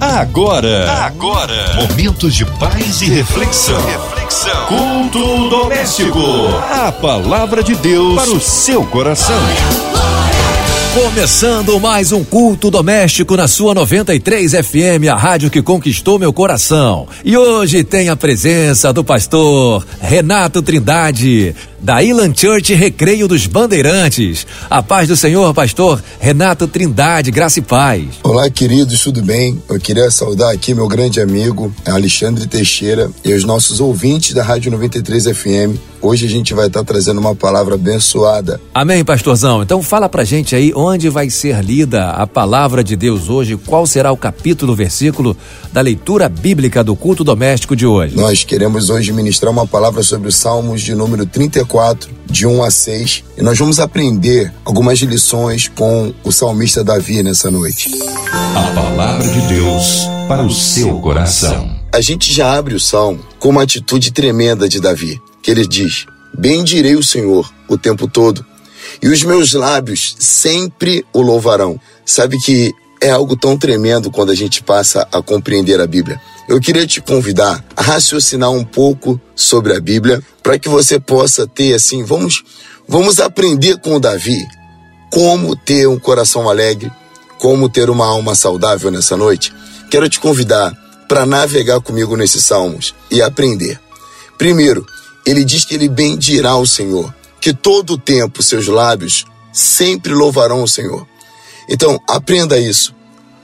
Agora, 0.00 0.92
agora, 1.06 1.74
momentos 1.74 2.34
de 2.34 2.44
paz 2.44 3.00
e 3.00 3.06
reflexão. 3.06 3.80
Reflexão. 3.86 4.66
Culto 4.66 5.48
doméstico. 5.48 6.20
A 6.70 6.92
palavra 6.92 7.62
de 7.62 7.74
Deus 7.76 8.14
para 8.14 8.30
o 8.30 8.40
seu 8.40 8.84
coração. 8.84 9.40
Começando 11.02 11.78
mais 11.80 12.12
um 12.12 12.24
culto 12.24 12.70
doméstico 12.70 13.36
na 13.36 13.48
sua 13.48 13.74
93 13.74 14.52
FM, 14.52 15.08
a 15.12 15.16
rádio 15.16 15.50
que 15.50 15.62
conquistou 15.62 16.18
meu 16.18 16.32
coração. 16.32 17.06
E 17.24 17.36
hoje 17.36 17.84
tem 17.84 18.08
a 18.08 18.16
presença 18.16 18.92
do 18.92 19.04
pastor 19.04 19.86
Renato 20.00 20.62
Trindade, 20.62 21.54
da 21.86 22.02
Ilan 22.02 22.34
Church 22.34 22.74
Recreio 22.74 23.28
dos 23.28 23.46
Bandeirantes. 23.46 24.44
A 24.68 24.82
paz 24.82 25.06
do 25.06 25.16
Senhor, 25.16 25.54
pastor 25.54 26.02
Renato 26.18 26.66
Trindade, 26.66 27.30
graça 27.30 27.60
e 27.60 27.62
paz. 27.62 28.06
Olá, 28.24 28.50
queridos, 28.50 29.00
tudo 29.00 29.22
bem? 29.22 29.62
Eu 29.68 29.78
queria 29.78 30.10
saudar 30.10 30.52
aqui 30.52 30.74
meu 30.74 30.88
grande 30.88 31.20
amigo 31.20 31.72
Alexandre 31.86 32.48
Teixeira 32.48 33.08
e 33.24 33.32
os 33.32 33.44
nossos 33.44 33.78
ouvintes 33.78 34.34
da 34.34 34.42
Rádio 34.42 34.72
93 34.72 35.26
FM. 35.26 35.78
Hoje 36.00 36.26
a 36.26 36.28
gente 36.28 36.54
vai 36.54 36.66
estar 36.66 36.84
trazendo 36.84 37.18
uma 37.18 37.34
palavra 37.34 37.74
abençoada. 37.74 38.60
Amém, 38.74 39.04
pastorzão. 39.04 39.62
Então 39.62 39.82
fala 39.82 40.08
pra 40.08 40.24
gente 40.24 40.54
aí 40.54 40.72
onde 40.74 41.08
vai 41.08 41.30
ser 41.30 41.64
lida 41.64 42.10
a 42.10 42.26
palavra 42.26 42.84
de 42.84 42.94
Deus 42.94 43.28
hoje, 43.28 43.56
qual 43.56 43.86
será 43.86 44.12
o 44.12 44.16
capítulo, 44.16 44.74
versículo 44.74 45.36
da 45.72 45.80
leitura 45.80 46.28
bíblica 46.28 46.84
do 46.84 46.94
culto 46.94 47.24
doméstico 47.24 47.74
de 47.74 47.86
hoje. 47.86 48.14
Nós 48.14 48.44
queremos 48.44 48.90
hoje 48.90 49.12
ministrar 49.12 49.52
uma 49.52 49.66
palavra 49.66 50.02
sobre 50.02 50.28
os 50.28 50.36
Salmos 50.36 50.80
de 50.82 50.94
número 50.94 51.24
34, 51.26 51.75
de 52.26 52.46
1 52.46 52.62
a 52.62 52.70
6, 52.70 53.24
e 53.36 53.42
nós 53.42 53.58
vamos 53.58 53.78
aprender 53.78 54.52
algumas 54.64 54.98
lições 55.00 55.68
com 55.68 56.12
o 56.24 56.32
salmista 56.32 56.82
Davi 56.82 57.22
nessa 57.22 57.50
noite. 57.50 57.90
A 58.30 58.74
palavra 58.74 59.28
de 59.28 59.40
Deus 59.42 60.06
para 60.28 60.42
o 60.42 60.50
seu 60.50 60.98
coração. 61.00 61.70
A 61.92 62.00
gente 62.00 62.32
já 62.32 62.56
abre 62.56 62.74
o 62.74 62.80
salmo 62.80 63.24
com 63.38 63.50
uma 63.50 63.62
atitude 63.62 64.10
tremenda 64.10 64.68
de 64.68 64.80
Davi, 64.80 65.20
que 65.42 65.50
ele 65.50 65.66
diz: 65.66 66.06
Bendirei 66.36 66.96
o 66.96 67.02
Senhor 67.02 67.50
o 67.68 67.78
tempo 67.78 68.08
todo, 68.08 68.44
e 69.02 69.08
os 69.08 69.22
meus 69.22 69.52
lábios 69.52 70.16
sempre 70.18 71.04
o 71.12 71.20
louvarão. 71.20 71.80
Sabe 72.04 72.38
que 72.38 72.72
é 73.06 73.10
algo 73.10 73.36
tão 73.36 73.56
tremendo 73.56 74.10
quando 74.10 74.32
a 74.32 74.34
gente 74.34 74.64
passa 74.64 75.06
a 75.12 75.22
compreender 75.22 75.80
a 75.80 75.86
Bíblia. 75.86 76.20
Eu 76.48 76.60
queria 76.60 76.84
te 76.84 77.00
convidar 77.00 77.64
a 77.76 77.82
raciocinar 77.82 78.50
um 78.50 78.64
pouco 78.64 79.20
sobre 79.34 79.76
a 79.76 79.80
Bíblia 79.80 80.20
para 80.42 80.58
que 80.58 80.68
você 80.68 80.98
possa 80.98 81.46
ter 81.46 81.72
assim, 81.72 82.02
vamos 82.02 82.42
vamos 82.88 83.20
aprender 83.20 83.78
com 83.78 83.94
o 83.94 84.00
Davi 84.00 84.44
como 85.08 85.54
ter 85.54 85.86
um 85.86 86.00
coração 86.00 86.48
alegre, 86.48 86.90
como 87.38 87.68
ter 87.68 87.88
uma 87.88 88.06
alma 88.06 88.34
saudável 88.34 88.90
nessa 88.90 89.16
noite. 89.16 89.54
Quero 89.88 90.08
te 90.08 90.18
convidar 90.18 90.72
para 91.08 91.24
navegar 91.24 91.80
comigo 91.80 92.16
nesses 92.16 92.44
salmos 92.44 92.92
e 93.08 93.22
aprender. 93.22 93.78
Primeiro, 94.36 94.84
ele 95.24 95.44
diz 95.44 95.64
que 95.64 95.76
ele 95.76 95.88
bendirá 95.88 96.56
o 96.56 96.66
Senhor, 96.66 97.14
que 97.40 97.54
todo 97.54 97.92
o 97.92 97.98
tempo 97.98 98.42
seus 98.42 98.66
lábios 98.66 99.24
sempre 99.52 100.12
louvarão 100.12 100.60
o 100.60 100.68
Senhor. 100.68 101.06
Então, 101.68 102.00
aprenda 102.08 102.58
isso. 102.58 102.95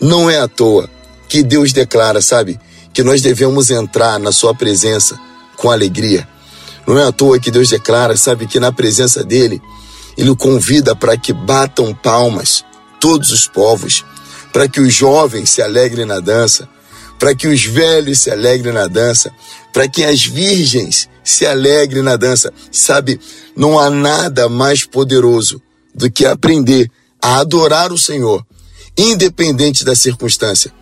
Não 0.03 0.29
é 0.29 0.41
à 0.41 0.49
toa 0.49 0.91
que 1.29 1.45
Deus 1.45 1.73
declara, 1.73 2.21
sabe, 2.21 2.59
que 2.93 3.05
nós 3.05 3.23
devemos 3.23 3.71
entrar 3.71 4.19
na 4.19 4.33
sua 4.33 4.53
presença 4.53 5.17
com 5.57 5.71
alegria. 5.71 6.29
Não 6.85 6.99
é 6.99 7.05
à 7.05 7.13
toa 7.13 7.39
que 7.39 7.53
Deus 7.53 7.69
declara, 7.69 8.17
sabe, 8.17 8.49
que 8.49 8.59
na 8.59 8.73
presença 8.73 9.23
dele, 9.23 9.63
ele 10.19 10.29
o 10.29 10.37
convida 10.37 10.97
para 10.97 11.17
que 11.17 11.33
batam 11.33 11.95
palmas 11.95 12.65
todos 13.01 13.31
os 13.31 13.47
povos, 13.47 14.05
para 14.53 14.69
que 14.69 14.81
os 14.81 14.93
jovens 14.93 15.51
se 15.51 15.63
alegrem 15.63 16.05
na 16.05 16.19
dança, 16.19 16.69
para 17.17 17.33
que 17.33 17.47
os 17.47 17.65
velhos 17.65 18.19
se 18.19 18.31
alegrem 18.31 18.75
na 18.75 18.89
dança, 18.89 19.33
para 19.73 19.89
que 19.89 20.03
as 20.03 20.25
virgens 20.25 21.09
se 21.23 21.47
alegrem 21.47 22.03
na 22.03 22.17
dança. 22.17 22.53
Sabe, 22.73 23.21
não 23.57 23.79
há 23.79 23.89
nada 23.89 24.49
mais 24.49 24.85
poderoso 24.85 25.63
do 25.95 26.11
que 26.11 26.27
aprender 26.27 26.91
a 27.23 27.39
adorar 27.39 27.93
o 27.93 27.99
Senhor, 27.99 28.45
independente 28.97 29.85
da 29.85 29.95
circunstância. 29.95 30.73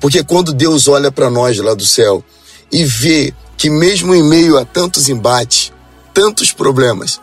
Porque 0.00 0.22
quando 0.22 0.52
Deus 0.52 0.88
olha 0.88 1.10
para 1.10 1.30
nós 1.30 1.58
lá 1.58 1.74
do 1.74 1.86
céu 1.86 2.22
e 2.70 2.84
vê 2.84 3.32
que, 3.56 3.70
mesmo 3.70 4.14
em 4.14 4.22
meio 4.22 4.58
a 4.58 4.64
tantos 4.64 5.08
embates, 5.08 5.72
tantos 6.12 6.52
problemas, 6.52 7.20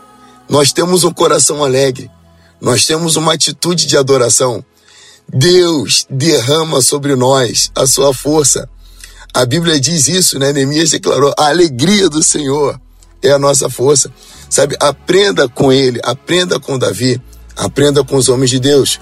nós 0.50 0.72
temos 0.72 1.04
um 1.04 1.14
coração 1.14 1.64
alegre, 1.64 2.10
nós 2.60 2.86
temos 2.86 3.16
uma 3.16 3.34
atitude 3.34 3.86
de 3.86 3.98
adoração. 3.98 4.64
Deus 5.28 6.06
derrama 6.10 6.82
sobre 6.82 7.16
nós 7.16 7.72
a 7.74 7.88
sua 7.88 8.14
força. 8.14 8.70
A 9.34 9.46
Bíblia 9.46 9.80
diz 9.80 10.08
isso, 10.08 10.38
né? 10.38 10.52
Neemias 10.52 10.90
declarou: 10.90 11.34
a 11.38 11.48
alegria 11.48 12.10
do 12.10 12.22
Senhor 12.22 12.80
é 13.22 13.32
a 13.32 13.40
nossa 13.40 13.70
força. 13.70 14.12
Sabe, 14.50 14.76
aprenda 14.80 15.48
com 15.48 15.72
ele, 15.72 16.02
aprenda 16.04 16.60
com 16.60 16.78
Davi, 16.78 17.22
aprenda 17.56 18.04
com 18.04 18.18
os 18.18 18.28
homens 18.28 18.50
de 18.50 18.60
Deus. 18.60 19.00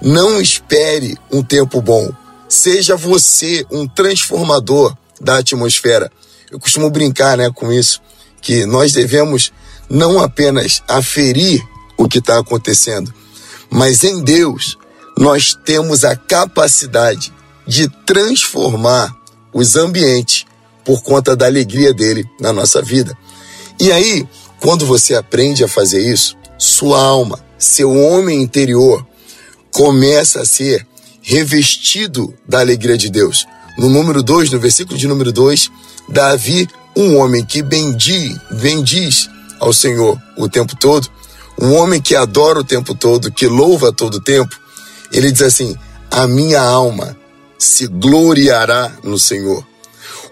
Não 0.00 0.40
espere 0.40 1.16
um 1.30 1.42
tempo 1.42 1.80
bom. 1.80 2.10
Seja 2.48 2.96
você 2.96 3.66
um 3.70 3.86
transformador 3.86 4.96
da 5.20 5.38
atmosfera. 5.38 6.10
Eu 6.50 6.58
costumo 6.58 6.90
brincar 6.90 7.36
né, 7.36 7.50
com 7.54 7.72
isso, 7.72 8.00
que 8.40 8.64
nós 8.64 8.92
devemos 8.92 9.52
não 9.90 10.20
apenas 10.20 10.82
aferir 10.86 11.62
o 11.96 12.08
que 12.08 12.18
está 12.18 12.38
acontecendo, 12.38 13.12
mas 13.70 14.04
em 14.04 14.22
Deus 14.22 14.78
nós 15.18 15.58
temos 15.64 16.04
a 16.04 16.14
capacidade 16.14 17.32
de 17.66 17.88
transformar 18.06 19.14
os 19.52 19.76
ambientes 19.76 20.46
por 20.84 21.02
conta 21.02 21.34
da 21.34 21.46
alegria 21.46 21.92
dele 21.92 22.24
na 22.40 22.52
nossa 22.52 22.80
vida. 22.80 23.16
E 23.80 23.90
aí, 23.90 24.26
quando 24.60 24.86
você 24.86 25.14
aprende 25.14 25.64
a 25.64 25.68
fazer 25.68 26.00
isso, 26.00 26.36
sua 26.56 27.00
alma, 27.00 27.38
seu 27.58 27.92
homem 27.92 28.40
interior 28.40 29.04
começa 29.72 30.42
a 30.42 30.44
ser 30.44 30.86
revestido 31.22 32.34
da 32.46 32.60
alegria 32.60 32.96
de 32.96 33.10
Deus. 33.10 33.46
No 33.76 33.88
número 33.88 34.22
2, 34.22 34.50
no 34.50 34.58
versículo 34.58 34.98
de 34.98 35.06
número 35.06 35.32
2, 35.32 35.70
Davi, 36.08 36.68
um 36.96 37.16
homem 37.18 37.44
que 37.44 37.62
bendiz, 37.62 38.36
bendiz 38.50 39.28
ao 39.60 39.72
Senhor 39.72 40.20
o 40.36 40.48
tempo 40.48 40.74
todo, 40.76 41.08
um 41.60 41.74
homem 41.74 42.00
que 42.00 42.16
adora 42.16 42.60
o 42.60 42.64
tempo 42.64 42.94
todo, 42.94 43.32
que 43.32 43.46
louva 43.46 43.92
todo 43.92 44.16
o 44.16 44.20
tempo, 44.20 44.56
ele 45.12 45.30
diz 45.30 45.42
assim: 45.42 45.76
A 46.10 46.26
minha 46.26 46.60
alma 46.60 47.16
se 47.58 47.86
gloriará 47.86 48.92
no 49.02 49.18
Senhor. 49.18 49.66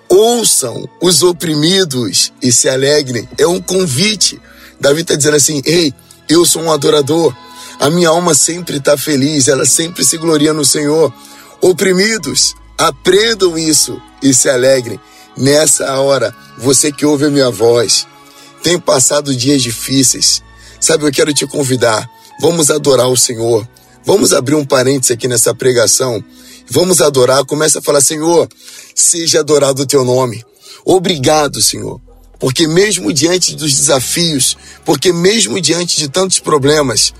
Ouçam 0.08 0.88
os 1.02 1.22
oprimidos 1.22 2.32
e 2.41 2.52
se 2.52 2.69
alegrem. 2.69 3.28
É 3.36 3.46
um 3.46 3.60
convite. 3.60 4.41
Davi 4.80 5.00
está 5.00 5.14
dizendo 5.14 5.36
assim: 5.36 5.60
Ei, 5.64 5.92
eu 6.28 6.44
sou 6.44 6.62
um 6.62 6.72
adorador. 6.72 7.34
A 7.78 7.91
minha 7.91 8.09
alma 8.09 8.34
sempre 8.34 8.78
está 8.78 8.97
feliz, 8.97 9.48
ela 9.48 9.64
sempre 9.64 10.04
se 10.04 10.16
gloria 10.16 10.53
no 10.53 10.64
Senhor. 10.64 11.12
Oprimidos, 11.60 12.54
aprendam 12.78 13.59
isso 13.59 14.00
e 14.22 14.32
se 14.32 14.48
alegrem. 14.48 14.98
Nessa 15.37 16.00
hora, 16.00 16.34
você 16.56 16.91
que 16.91 17.04
ouve 17.04 17.26
a 17.26 17.31
minha 17.31 17.50
voz, 17.50 18.06
tem 18.62 18.78
passado 18.78 19.37
dias 19.37 19.62
difíceis. 19.62 20.42
Sabe, 20.81 21.04
eu 21.04 21.12
quero 21.12 21.32
te 21.34 21.47
convidar. 21.47 22.09
Vamos 22.41 22.70
adorar 22.70 23.09
o 23.09 23.16
Senhor. 23.16 23.69
Vamos 24.04 24.32
abrir 24.32 24.54
um 24.54 24.64
parênteses 24.64 25.10
aqui 25.10 25.28
nessa 25.28 25.54
pregação. 25.54 26.25
Vamos 26.70 27.00
adorar. 27.00 27.44
Começa 27.44 27.81
a 27.81 27.82
falar: 27.82 28.00
Senhor, 28.00 28.48
seja 28.94 29.41
adorado 29.41 29.82
o 29.82 29.87
teu 29.87 30.04
nome. 30.04 30.44
Obrigado, 30.84 31.60
Senhor. 31.60 32.00
Porque 32.38 32.66
mesmo 32.66 33.12
diante 33.12 33.54
dos 33.54 33.75
desafios, 33.75 34.56
porque 34.84 35.12
mesmo 35.12 35.60
diante 35.60 35.97
de 35.97 36.08
tantos 36.08 36.38
problemas, 36.38 37.12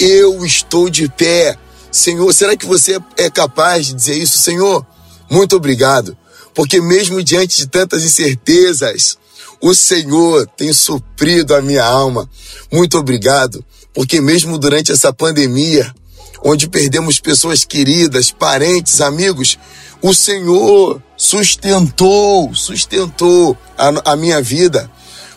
eu 0.00 0.44
estou 0.44 0.88
de 0.88 1.08
pé. 1.08 1.56
Senhor, 1.92 2.32
será 2.32 2.56
que 2.56 2.66
você 2.66 2.98
é 3.16 3.28
capaz 3.28 3.86
de 3.86 3.94
dizer 3.94 4.16
isso? 4.16 4.38
Senhor, 4.38 4.86
muito 5.30 5.56
obrigado, 5.56 6.16
porque 6.54 6.80
mesmo 6.80 7.22
diante 7.22 7.58
de 7.58 7.66
tantas 7.66 8.02
incertezas, 8.04 9.18
o 9.60 9.74
Senhor 9.74 10.46
tem 10.56 10.72
suprido 10.72 11.54
a 11.54 11.60
minha 11.60 11.84
alma. 11.84 12.28
Muito 12.72 12.96
obrigado, 12.96 13.64
porque 13.92 14.20
mesmo 14.20 14.58
durante 14.58 14.90
essa 14.90 15.12
pandemia, 15.12 15.94
onde 16.42 16.68
perdemos 16.68 17.20
pessoas 17.20 17.64
queridas, 17.64 18.30
parentes, 18.30 19.00
amigos, 19.00 19.58
o 20.00 20.14
Senhor 20.14 21.02
sustentou, 21.16 22.54
sustentou 22.54 23.56
a, 23.76 24.12
a 24.12 24.16
minha 24.16 24.40
vida. 24.40 24.90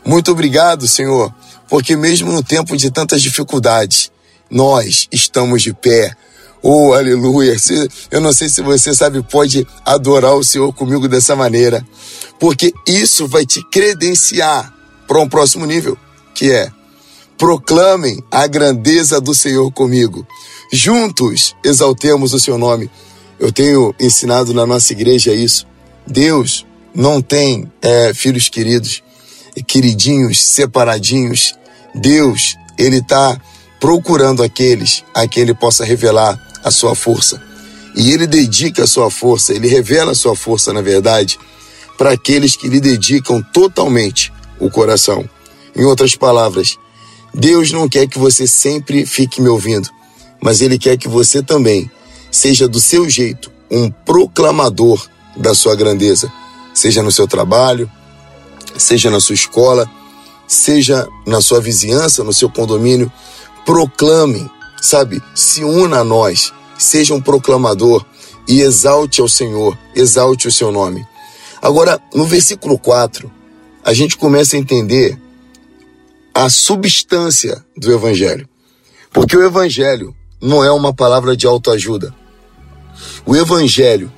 Muito 0.05 0.31
obrigado, 0.31 0.87
Senhor, 0.87 1.33
porque 1.67 1.97
mesmo 1.97 2.31
no 2.31 2.41
tempo 2.41 2.77
de 2.77 2.89
tantas 2.89 3.21
dificuldades, 3.21 4.12
nós 4.53 5.07
estamos 5.11 5.63
de 5.63 5.73
pé. 5.73 6.15
Oh, 6.61 6.93
aleluia. 6.93 7.57
Eu 8.11 8.21
não 8.21 8.31
sei 8.31 8.47
se 8.47 8.61
você 8.61 8.93
sabe, 8.93 9.21
pode 9.23 9.67
adorar 9.83 10.35
o 10.35 10.43
Senhor 10.43 10.71
comigo 10.73 11.09
dessa 11.09 11.35
maneira, 11.35 11.85
porque 12.39 12.71
isso 12.87 13.27
vai 13.27 13.45
te 13.45 13.61
credenciar 13.69 14.71
para 15.07 15.19
um 15.19 15.27
próximo 15.27 15.65
nível, 15.65 15.97
que 16.35 16.51
é 16.51 16.71
proclamem 17.37 18.23
a 18.31 18.47
grandeza 18.47 19.19
do 19.19 19.33
Senhor 19.33 19.69
comigo. 19.71 20.25
Juntos 20.71 21.55
exaltemos 21.63 22.33
o 22.33 22.39
seu 22.39 22.57
nome. 22.57 22.89
Eu 23.39 23.51
tenho 23.51 23.93
ensinado 23.99 24.53
na 24.53 24.65
nossa 24.65 24.93
igreja 24.93 25.33
isso. 25.33 25.67
Deus 26.07 26.65
não 26.93 27.21
tem 27.21 27.69
é, 27.81 28.13
filhos 28.13 28.47
queridos, 28.47 29.03
queridinhos, 29.67 30.41
separadinhos. 30.41 31.53
Deus, 31.93 32.55
ele 32.77 32.97
está 32.97 33.39
procurando 33.83 34.41
aqueles 34.41 35.03
a 35.13 35.27
quem 35.27 35.43
ele 35.43 35.53
possa 35.53 35.83
revelar 35.83 36.39
a 36.63 36.71
sua 36.71 36.95
força. 36.95 37.43
E 37.93 38.11
ele 38.13 38.25
dedica 38.25 38.85
a 38.85 38.87
sua 38.87 39.11
força, 39.11 39.53
ele 39.53 39.67
revela 39.67 40.13
a 40.13 40.15
sua 40.15 40.37
força, 40.37 40.71
na 40.71 40.79
verdade, 40.79 41.37
para 41.97 42.11
aqueles 42.11 42.55
que 42.55 42.69
lhe 42.69 42.79
dedicam 42.79 43.41
totalmente 43.41 44.31
o 44.57 44.71
coração. 44.71 45.29
Em 45.75 45.83
outras 45.83 46.15
palavras, 46.15 46.77
Deus 47.33 47.73
não 47.73 47.89
quer 47.89 48.07
que 48.07 48.17
você 48.17 48.47
sempre 48.47 49.05
fique 49.05 49.41
me 49.41 49.49
ouvindo, 49.49 49.89
mas 50.41 50.61
Ele 50.61 50.79
quer 50.79 50.95
que 50.95 51.09
você 51.09 51.43
também 51.43 51.91
seja 52.31 52.69
do 52.69 52.79
seu 52.79 53.09
jeito 53.09 53.51
um 53.69 53.91
proclamador 53.91 55.05
da 55.35 55.53
sua 55.53 55.75
grandeza, 55.75 56.31
seja 56.73 57.03
no 57.03 57.11
seu 57.11 57.27
trabalho, 57.27 57.91
seja 58.77 59.11
na 59.11 59.19
sua 59.19 59.35
escola, 59.35 59.91
seja 60.47 61.05
na 61.27 61.41
sua 61.41 61.59
vizinhança, 61.59 62.23
no 62.23 62.31
seu 62.31 62.49
condomínio. 62.49 63.11
Proclame, 63.65 64.49
sabe? 64.81 65.21
Se 65.33 65.63
una 65.63 65.99
a 65.99 66.03
nós, 66.03 66.53
seja 66.77 67.13
um 67.13 67.21
proclamador 67.21 68.05
e 68.47 68.61
exalte 68.61 69.21
ao 69.21 69.27
Senhor, 69.27 69.77
exalte 69.95 70.47
o 70.47 70.51
seu 70.51 70.71
nome. 70.71 71.05
Agora, 71.61 71.99
no 72.13 72.25
versículo 72.25 72.77
4, 72.77 73.31
a 73.83 73.93
gente 73.93 74.17
começa 74.17 74.55
a 74.55 74.59
entender 74.59 75.17
a 76.33 76.49
substância 76.49 77.63
do 77.77 77.91
Evangelho. 77.91 78.47
Porque 79.11 79.37
o 79.37 79.45
Evangelho 79.45 80.15
não 80.41 80.63
é 80.63 80.71
uma 80.71 80.93
palavra 80.93 81.37
de 81.37 81.45
autoajuda. 81.45 82.13
O 83.25 83.35
Evangelho, 83.35 84.11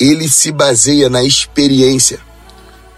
ele 0.00 0.28
se 0.28 0.50
baseia 0.50 1.08
na 1.08 1.22
experiência. 1.22 2.18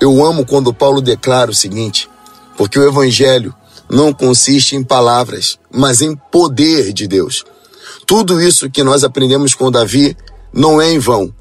Eu 0.01 0.25
amo 0.25 0.47
quando 0.47 0.73
Paulo 0.73 1.01
declara 1.01 1.51
o 1.51 1.55
seguinte, 1.55 2.09
porque 2.57 2.79
o 2.79 2.87
Evangelho 2.87 3.55
não 3.91 4.13
consiste 4.13 4.77
em 4.77 4.85
palavras, 4.85 5.59
mas 5.73 6.01
em 6.01 6.15
poder 6.15 6.93
de 6.93 7.09
Deus. 7.09 7.45
Tudo 8.07 8.41
isso 8.41 8.71
que 8.71 8.85
nós 8.85 9.03
aprendemos 9.03 9.55
com 9.55 9.71
Davi 9.71 10.17
não 10.53 10.81
é 10.81 10.93
em 10.93 10.99
vão. 10.99 11.35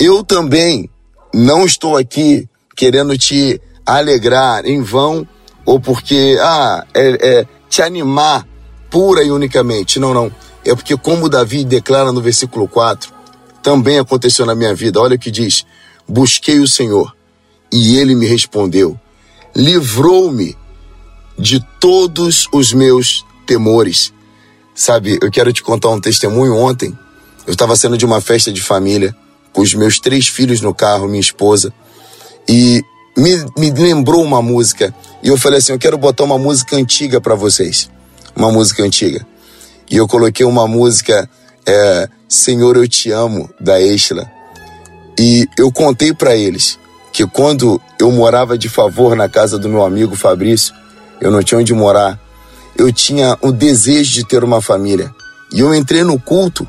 Eu 0.00 0.24
também 0.24 0.88
não 1.32 1.64
estou 1.64 1.96
aqui 1.96 2.48
querendo 2.74 3.16
te 3.18 3.60
alegrar 3.84 4.64
em 4.64 4.82
vão 4.82 5.26
ou 5.64 5.78
porque, 5.78 6.38
ah, 6.40 6.86
é, 6.94 7.40
é 7.40 7.46
te 7.68 7.82
animar 7.82 8.46
pura 8.90 9.22
e 9.22 9.30
unicamente. 9.30 10.00
Não, 10.00 10.12
não. 10.14 10.32
É 10.64 10.74
porque, 10.74 10.96
como 10.96 11.28
Davi 11.28 11.64
declara 11.64 12.12
no 12.12 12.20
versículo 12.20 12.66
4, 12.66 13.12
também 13.62 13.98
aconteceu 13.98 14.44
na 14.44 14.54
minha 14.54 14.74
vida. 14.74 15.00
Olha 15.00 15.16
o 15.16 15.18
que 15.18 15.30
diz: 15.30 15.64
Busquei 16.08 16.58
o 16.58 16.68
Senhor 16.68 17.14
e 17.72 17.96
ele 17.96 18.14
me 18.14 18.26
respondeu, 18.26 18.98
livrou-me 19.54 20.56
de 21.40 21.64
todos 21.80 22.46
os 22.52 22.72
meus 22.72 23.24
temores. 23.46 24.12
Sabe, 24.74 25.18
eu 25.22 25.30
quero 25.30 25.52
te 25.52 25.62
contar 25.62 25.88
um 25.88 26.00
testemunho. 26.00 26.54
Ontem, 26.54 26.96
eu 27.46 27.52
estava 27.52 27.74
saindo 27.74 27.96
de 27.96 28.04
uma 28.04 28.20
festa 28.20 28.52
de 28.52 28.60
família 28.60 29.16
com 29.52 29.62
os 29.62 29.74
meus 29.74 29.98
três 29.98 30.28
filhos 30.28 30.60
no 30.60 30.74
carro, 30.74 31.08
minha 31.08 31.20
esposa, 31.20 31.72
e 32.48 32.82
me, 33.16 33.44
me 33.56 33.70
lembrou 33.70 34.22
uma 34.22 34.42
música. 34.42 34.94
E 35.22 35.28
eu 35.28 35.36
falei 35.36 35.58
assim: 35.58 35.72
eu 35.72 35.78
quero 35.78 35.98
botar 35.98 36.24
uma 36.24 36.38
música 36.38 36.76
antiga 36.76 37.20
para 37.20 37.34
vocês. 37.34 37.90
Uma 38.36 38.52
música 38.52 38.82
antiga. 38.82 39.26
E 39.90 39.96
eu 39.96 40.06
coloquei 40.06 40.46
uma 40.46 40.68
música, 40.68 41.28
é, 41.66 42.08
Senhor, 42.28 42.76
eu 42.76 42.86
te 42.86 43.10
amo, 43.10 43.50
da 43.58 43.80
Estela. 43.80 44.30
E 45.18 45.48
eu 45.58 45.72
contei 45.72 46.14
para 46.14 46.36
eles 46.36 46.78
que 47.12 47.26
quando 47.26 47.80
eu 47.98 48.10
morava 48.12 48.56
de 48.56 48.68
favor 48.68 49.16
na 49.16 49.28
casa 49.28 49.58
do 49.58 49.68
meu 49.68 49.84
amigo 49.84 50.14
Fabrício, 50.14 50.72
eu 51.20 51.30
não 51.30 51.42
tinha 51.42 51.60
onde 51.60 51.74
morar, 51.74 52.18
eu 52.76 52.92
tinha 52.92 53.36
o 53.40 53.52
desejo 53.52 54.12
de 54.12 54.24
ter 54.24 54.42
uma 54.42 54.60
família. 54.60 55.14
E 55.52 55.60
eu 55.60 55.74
entrei 55.74 56.02
no 56.02 56.18
culto 56.18 56.66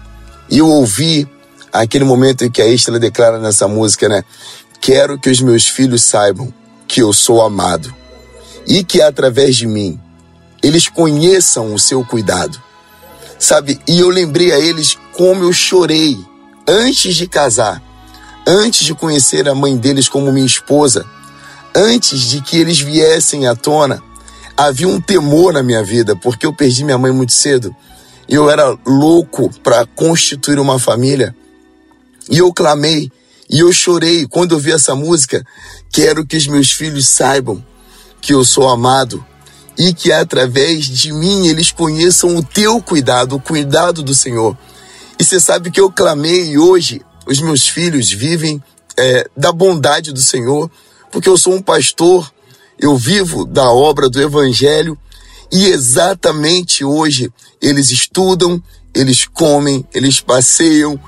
e 0.49 0.57
eu 0.57 0.67
ouvi 0.67 1.27
aquele 1.71 2.03
momento 2.03 2.43
em 2.43 2.51
que 2.51 2.61
a 2.61 2.67
Estela 2.67 2.99
declara 2.99 3.39
nessa 3.39 3.67
música, 3.67 4.09
né? 4.09 4.23
Quero 4.81 5.19
que 5.19 5.29
os 5.29 5.39
meus 5.41 5.67
filhos 5.67 6.03
saibam 6.03 6.53
que 6.87 7.01
eu 7.01 7.13
sou 7.13 7.41
amado 7.41 7.93
e 8.67 8.83
que 8.83 9.01
através 9.01 9.55
de 9.55 9.67
mim 9.67 9.99
eles 10.61 10.87
conheçam 10.87 11.73
o 11.73 11.79
seu 11.79 12.03
cuidado. 12.03 12.61
Sabe? 13.39 13.79
E 13.87 13.99
eu 13.99 14.09
lembrei 14.09 14.51
a 14.51 14.59
eles 14.59 14.97
como 15.13 15.43
eu 15.43 15.53
chorei 15.53 16.17
antes 16.67 17.15
de 17.15 17.27
casar, 17.27 17.81
antes 18.45 18.85
de 18.85 18.93
conhecer 18.93 19.47
a 19.47 19.55
mãe 19.55 19.75
deles 19.77 20.07
como 20.07 20.31
minha 20.31 20.45
esposa, 20.45 21.05
antes 21.73 22.19
de 22.21 22.41
que 22.41 22.57
eles 22.57 22.79
viessem 22.79 23.47
à 23.47 23.55
tona. 23.55 24.01
Havia 24.55 24.87
um 24.87 24.99
temor 24.99 25.53
na 25.53 25.63
minha 25.63 25.83
vida, 25.83 26.15
porque 26.15 26.45
eu 26.45 26.53
perdi 26.53 26.83
minha 26.83 26.97
mãe 26.97 27.11
muito 27.11 27.33
cedo. 27.33 27.75
Eu 28.27 28.49
era 28.49 28.77
louco 28.85 29.49
para 29.61 29.85
constituir 29.85 30.59
uma 30.59 30.79
família. 30.79 31.35
E 32.29 32.37
eu 32.37 32.53
clamei 32.53 33.11
e 33.49 33.59
eu 33.59 33.71
chorei 33.73 34.25
quando 34.27 34.53
eu 34.53 34.59
vi 34.59 34.71
essa 34.71 34.95
música. 34.95 35.45
Quero 35.91 36.25
que 36.25 36.37
os 36.37 36.47
meus 36.47 36.71
filhos 36.71 37.07
saibam 37.07 37.63
que 38.21 38.33
eu 38.33 38.45
sou 38.45 38.69
amado 38.69 39.25
e 39.77 39.93
que 39.93 40.11
através 40.11 40.85
de 40.85 41.11
mim 41.11 41.47
eles 41.47 41.71
conheçam 41.71 42.35
o 42.35 42.43
teu 42.43 42.81
cuidado, 42.81 43.35
o 43.35 43.41
cuidado 43.41 44.03
do 44.03 44.13
Senhor. 44.13 44.57
E 45.19 45.23
você 45.23 45.39
sabe 45.39 45.71
que 45.71 45.79
eu 45.79 45.91
clamei 45.91 46.51
e 46.51 46.57
hoje 46.57 47.01
os 47.25 47.39
meus 47.39 47.67
filhos 47.67 48.11
vivem 48.11 48.61
é, 48.97 49.27
da 49.35 49.51
bondade 49.51 50.11
do 50.11 50.21
Senhor, 50.21 50.69
porque 51.11 51.27
eu 51.27 51.37
sou 51.37 51.53
um 51.53 51.61
pastor, 51.61 52.31
eu 52.81 52.97
vivo 52.97 53.45
da 53.45 53.71
obra 53.71 54.09
do 54.09 54.19
Evangelho 54.19 54.97
e 55.51 55.67
exatamente 55.67 56.83
hoje 56.83 57.31
eles 57.61 57.91
estudam, 57.91 58.61
eles 58.93 59.25
comem, 59.27 59.85
eles 59.93 60.19
passeiam, 60.19 60.99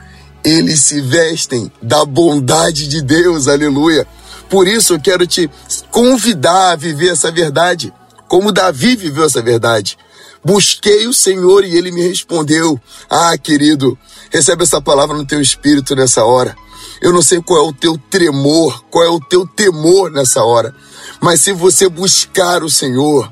eles 0.44 0.82
se 0.82 1.02
vestem 1.02 1.72
da 1.82 2.06
bondade 2.06 2.88
de 2.88 3.02
Deus, 3.02 3.48
aleluia. 3.48 4.08
Por 4.50 4.68
isso 4.68 4.94
eu 4.94 5.02
quero 5.02 5.26
te 5.26 5.50
convidar 5.90 6.74
a 6.74 6.76
viver 6.76 7.10
essa 7.10 7.32
verdade, 7.32 7.92
como 8.28 8.52
Davi 8.52 8.96
viveu 8.96 9.26
essa 9.26 9.42
verdade. 9.42 9.98
Busquei 10.46 11.08
o 11.08 11.14
Senhor 11.14 11.64
e 11.64 11.76
ele 11.76 11.92
me 11.92 12.08
respondeu. 12.08 12.80
Ah, 13.10 13.36
querido, 13.38 13.98
recebe 14.30 14.64
essa 14.64 14.82
palavra 14.82 15.18
no 15.18 15.26
teu 15.26 15.42
espírito 15.42 15.96
nessa 15.96 16.24
hora. 16.24 16.56
Eu 17.02 17.14
não 17.14 17.22
sei 17.22 17.42
qual 17.42 17.66
é 17.66 17.68
o 17.68 17.74
teu 17.74 17.98
tremor, 18.10 18.84
qual 18.92 19.06
é 19.06 19.10
o 19.10 19.20
teu 19.20 19.48
temor 19.48 20.12
nessa 20.12 20.44
hora, 20.44 20.76
mas 21.24 21.40
se 21.40 21.54
você 21.54 21.88
buscar 21.88 22.66
o 22.66 22.70
Senhor, 22.70 23.32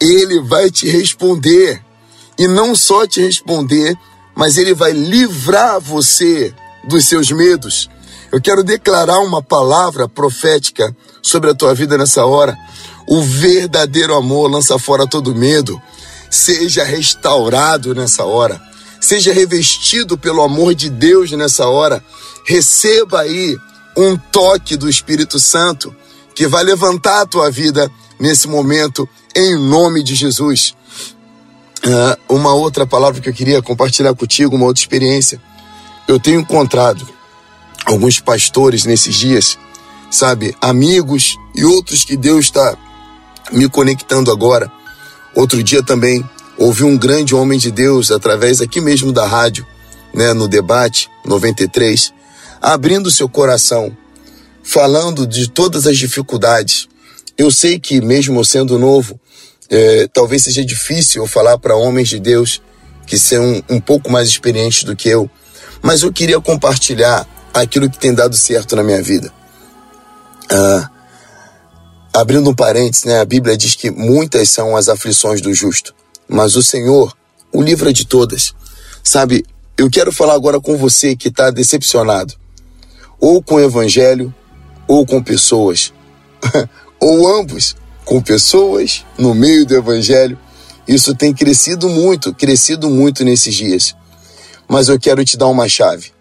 ele 0.00 0.40
vai 0.40 0.70
te 0.70 0.88
responder. 0.88 1.84
E 2.38 2.48
não 2.48 2.74
só 2.74 3.06
te 3.06 3.20
responder, 3.20 3.94
mas 4.34 4.56
ele 4.56 4.72
vai 4.72 4.92
livrar 4.92 5.78
você 5.78 6.54
dos 6.88 7.06
seus 7.06 7.30
medos. 7.30 7.90
Eu 8.32 8.40
quero 8.40 8.64
declarar 8.64 9.18
uma 9.18 9.42
palavra 9.42 10.08
profética 10.08 10.96
sobre 11.20 11.50
a 11.50 11.54
tua 11.54 11.74
vida 11.74 11.98
nessa 11.98 12.24
hora. 12.24 12.56
O 13.06 13.20
verdadeiro 13.20 14.14
amor 14.14 14.50
lança 14.50 14.78
fora 14.78 15.06
todo 15.06 15.34
medo. 15.34 15.78
Seja 16.30 16.84
restaurado 16.84 17.94
nessa 17.94 18.24
hora. 18.24 18.58
Seja 18.98 19.30
revestido 19.30 20.16
pelo 20.16 20.40
amor 20.40 20.74
de 20.74 20.88
Deus 20.88 21.30
nessa 21.32 21.68
hora. 21.68 22.02
Receba 22.46 23.20
aí 23.20 23.58
um 23.94 24.16
toque 24.16 24.74
do 24.74 24.88
Espírito 24.88 25.38
Santo 25.38 25.94
que 26.36 26.46
vai 26.46 26.62
levantar 26.62 27.22
a 27.22 27.26
tua 27.26 27.50
vida 27.50 27.90
nesse 28.20 28.46
momento, 28.46 29.08
em 29.34 29.58
nome 29.58 30.02
de 30.02 30.14
Jesus. 30.14 30.76
Uh, 31.78 32.34
uma 32.34 32.52
outra 32.52 32.86
palavra 32.86 33.22
que 33.22 33.28
eu 33.30 33.32
queria 33.32 33.62
compartilhar 33.62 34.14
contigo, 34.14 34.54
uma 34.54 34.66
outra 34.66 34.82
experiência. 34.82 35.40
Eu 36.06 36.20
tenho 36.20 36.40
encontrado 36.40 37.08
alguns 37.86 38.20
pastores 38.20 38.84
nesses 38.84 39.14
dias, 39.14 39.58
sabe, 40.10 40.54
amigos 40.60 41.36
e 41.54 41.64
outros 41.64 42.04
que 42.04 42.18
Deus 42.18 42.44
está 42.46 42.76
me 43.50 43.66
conectando 43.66 44.30
agora. 44.30 44.70
Outro 45.34 45.62
dia 45.62 45.82
também 45.82 46.22
ouvi 46.58 46.84
um 46.84 46.98
grande 46.98 47.34
homem 47.34 47.58
de 47.58 47.70
Deus 47.70 48.10
através 48.10 48.60
aqui 48.60 48.80
mesmo 48.80 49.10
da 49.10 49.26
rádio, 49.26 49.66
né, 50.12 50.34
no 50.34 50.46
debate 50.46 51.08
93, 51.24 52.12
abrindo 52.60 53.10
seu 53.10 53.28
coração, 53.28 53.96
falando 54.66 55.28
de 55.28 55.48
todas 55.48 55.86
as 55.86 55.96
dificuldades. 55.96 56.88
Eu 57.38 57.52
sei 57.52 57.78
que 57.78 58.00
mesmo 58.00 58.44
sendo 58.44 58.78
novo, 58.80 59.18
é, 59.70 60.08
talvez 60.12 60.42
seja 60.42 60.64
difícil 60.64 61.22
eu 61.22 61.28
falar 61.28 61.56
para 61.56 61.76
homens 61.76 62.08
de 62.08 62.18
Deus 62.18 62.60
que 63.06 63.16
são 63.16 63.62
um 63.70 63.80
pouco 63.80 64.10
mais 64.10 64.28
experientes 64.28 64.82
do 64.82 64.96
que 64.96 65.08
eu, 65.08 65.30
mas 65.80 66.02
eu 66.02 66.12
queria 66.12 66.40
compartilhar 66.40 67.24
aquilo 67.54 67.88
que 67.88 67.96
tem 67.96 68.12
dado 68.12 68.36
certo 68.36 68.74
na 68.74 68.82
minha 68.82 69.00
vida. 69.00 69.32
Ah, 70.50 70.90
abrindo 72.12 72.50
um 72.50 72.54
parênteses, 72.54 73.04
né, 73.04 73.20
a 73.20 73.24
Bíblia 73.24 73.56
diz 73.56 73.76
que 73.76 73.92
muitas 73.92 74.50
são 74.50 74.76
as 74.76 74.88
aflições 74.88 75.40
do 75.40 75.54
justo, 75.54 75.94
mas 76.28 76.56
o 76.56 76.62
Senhor 76.62 77.16
o 77.52 77.62
livra 77.62 77.92
de 77.92 78.04
todas. 78.04 78.52
Sabe, 79.04 79.46
eu 79.78 79.88
quero 79.88 80.10
falar 80.10 80.34
agora 80.34 80.60
com 80.60 80.76
você 80.76 81.14
que 81.14 81.28
está 81.28 81.50
decepcionado, 81.50 82.34
ou 83.20 83.40
com 83.40 83.54
o 83.54 83.60
evangelho, 83.60 84.34
ou 84.86 85.06
com 85.06 85.22
pessoas, 85.22 85.92
ou 87.00 87.28
ambos, 87.38 87.76
com 88.04 88.20
pessoas 88.20 89.04
no 89.18 89.34
meio 89.34 89.66
do 89.66 89.74
evangelho. 89.74 90.38
Isso 90.86 91.14
tem 91.14 91.34
crescido 91.34 91.88
muito, 91.88 92.32
crescido 92.34 92.88
muito 92.88 93.24
nesses 93.24 93.54
dias. 93.54 93.94
Mas 94.68 94.88
eu 94.88 94.98
quero 94.98 95.24
te 95.24 95.36
dar 95.36 95.48
uma 95.48 95.68
chave. 95.68 96.12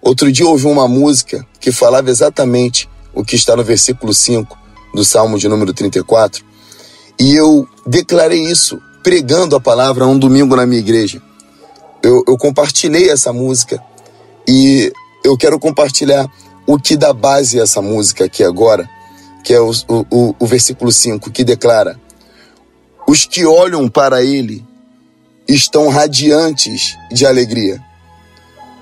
Outro 0.00 0.30
dia 0.32 0.46
ouvi 0.46 0.66
uma 0.66 0.88
música 0.88 1.46
que 1.60 1.70
falava 1.70 2.10
exatamente 2.10 2.88
o 3.14 3.24
que 3.24 3.36
está 3.36 3.54
no 3.56 3.64
versículo 3.64 4.12
5 4.12 4.58
do 4.94 5.04
Salmo 5.04 5.38
de 5.38 5.48
número 5.48 5.72
34, 5.72 6.44
e 7.18 7.34
eu 7.34 7.68
declarei 7.86 8.42
isso 8.42 8.80
pregando 9.02 9.56
a 9.56 9.60
palavra 9.60 10.06
um 10.06 10.18
domingo 10.18 10.56
na 10.56 10.66
minha 10.66 10.80
igreja 10.80 11.20
eu, 12.04 12.22
eu 12.28 12.36
compartilhei 12.36 13.08
essa 13.08 13.32
música 13.32 13.82
e 14.46 14.92
eu 15.24 15.36
quero 15.38 15.58
compartilhar 15.58 16.30
o 16.66 16.78
que 16.78 16.96
dá 16.96 17.12
base 17.12 17.58
a 17.58 17.62
essa 17.62 17.82
música 17.82 18.24
aqui 18.24 18.42
agora, 18.42 18.88
que 19.42 19.52
é 19.52 19.60
o, 19.60 19.70
o, 19.88 20.34
o 20.38 20.46
versículo 20.46 20.90
5, 20.90 21.30
que 21.30 21.44
declara: 21.44 22.00
Os 23.06 23.24
que 23.24 23.44
olham 23.44 23.88
para 23.88 24.22
ele 24.22 24.64
estão 25.46 25.88
radiantes 25.88 26.96
de 27.12 27.26
alegria. 27.26 27.80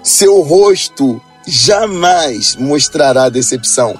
Seu 0.02 0.40
rosto 0.42 1.20
jamais 1.46 2.56
mostrará 2.56 3.28
decepção. 3.28 3.98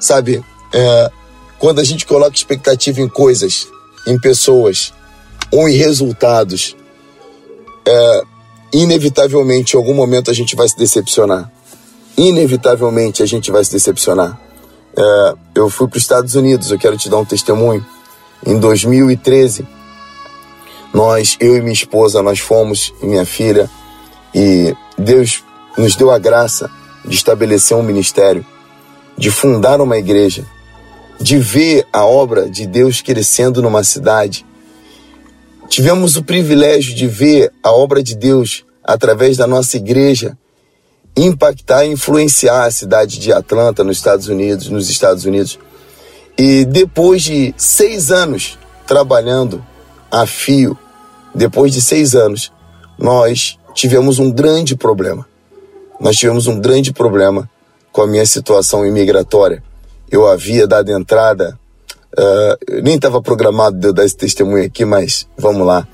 Sabe, 0.00 0.42
é, 0.72 1.10
quando 1.58 1.80
a 1.80 1.84
gente 1.84 2.06
coloca 2.06 2.34
expectativa 2.34 3.00
em 3.00 3.08
coisas, 3.08 3.68
em 4.06 4.18
pessoas 4.18 4.92
ou 5.50 5.68
em 5.68 5.76
resultados, 5.76 6.74
é, 7.86 8.22
inevitavelmente, 8.72 9.74
em 9.74 9.78
algum 9.78 9.94
momento, 9.94 10.30
a 10.30 10.34
gente 10.34 10.56
vai 10.56 10.68
se 10.68 10.76
decepcionar. 10.76 11.50
Inevitavelmente, 12.16 13.22
a 13.22 13.26
gente 13.26 13.50
vai 13.50 13.64
se 13.64 13.72
decepcionar. 13.72 14.38
É, 14.96 15.34
eu 15.54 15.70
fui 15.70 15.88
para 15.88 15.96
os 15.96 16.02
Estados 16.02 16.34
Unidos, 16.34 16.70
eu 16.70 16.78
quero 16.78 16.96
te 16.96 17.08
dar 17.08 17.18
um 17.18 17.24
testemunho. 17.24 17.84
Em 18.46 18.58
2013, 18.58 19.66
nós, 20.92 21.36
eu 21.40 21.56
e 21.56 21.60
minha 21.60 21.72
esposa, 21.72 22.22
nós 22.22 22.38
fomos, 22.38 22.92
e 23.02 23.06
minha 23.06 23.24
filha, 23.24 23.70
e 24.34 24.74
Deus 24.98 25.42
nos 25.78 25.96
deu 25.96 26.10
a 26.10 26.18
graça 26.18 26.70
de 27.04 27.14
estabelecer 27.14 27.76
um 27.76 27.82
ministério, 27.82 28.44
de 29.16 29.30
fundar 29.30 29.80
uma 29.80 29.96
igreja, 29.96 30.44
de 31.20 31.38
ver 31.38 31.86
a 31.92 32.04
obra 32.04 32.48
de 32.48 32.66
Deus 32.66 33.00
crescendo 33.00 33.62
numa 33.62 33.84
cidade, 33.84 34.44
Tivemos 35.72 36.16
o 36.18 36.22
privilégio 36.22 36.94
de 36.94 37.06
ver 37.06 37.50
a 37.62 37.72
obra 37.72 38.02
de 38.02 38.14
Deus 38.14 38.62
através 38.84 39.38
da 39.38 39.46
nossa 39.46 39.78
igreja 39.78 40.36
impactar 41.16 41.84
e 41.84 41.92
influenciar 41.92 42.64
a 42.64 42.70
cidade 42.70 43.18
de 43.18 43.32
Atlanta, 43.32 43.84
nos 43.84 43.96
Estados 43.96 44.28
Unidos, 44.28 44.68
nos 44.68 44.88
Estados 44.88 45.24
Unidos. 45.24 45.58
E 46.38 46.64
depois 46.64 47.22
de 47.22 47.54
seis 47.56 48.10
anos 48.10 48.58
trabalhando 48.86 49.64
a 50.10 50.26
fio, 50.26 50.78
depois 51.34 51.72
de 51.72 51.80
seis 51.80 52.14
anos, 52.14 52.52
nós 52.98 53.58
tivemos 53.74 54.18
um 54.18 54.30
grande 54.30 54.76
problema. 54.76 55.26
Nós 56.00 56.16
tivemos 56.16 56.46
um 56.46 56.60
grande 56.60 56.92
problema 56.92 57.48
com 57.90 58.02
a 58.02 58.06
minha 58.06 58.26
situação 58.26 58.86
imigratória. 58.86 59.62
Eu 60.10 60.26
havia 60.26 60.66
dado 60.66 60.90
entrada 60.90 61.58
Uh, 62.12 62.82
nem 62.82 62.96
estava 62.96 63.22
programado 63.22 63.78
de 63.78 63.86
eu 63.86 63.92
dar 63.92 64.04
esse 64.04 64.16
testemunho 64.16 64.66
aqui, 64.66 64.84
mas 64.84 65.26
vamos 65.36 65.66
lá. 65.66 65.88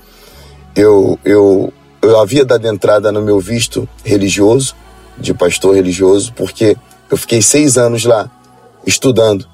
Eu, 0.75 1.17
eu, 1.23 1.71
eu 2.01 2.19
havia 2.19 2.43
dado 2.43 2.67
entrada 2.67 3.09
no 3.09 3.21
meu 3.21 3.39
visto 3.39 3.87
religioso, 4.03 4.75
de 5.19 5.33
pastor 5.33 5.75
religioso, 5.75 6.33
porque 6.33 6.77
eu 7.09 7.17
fiquei 7.17 7.41
seis 7.41 7.77
anos 7.77 8.05
lá 8.05 8.29
estudando. 8.85 9.47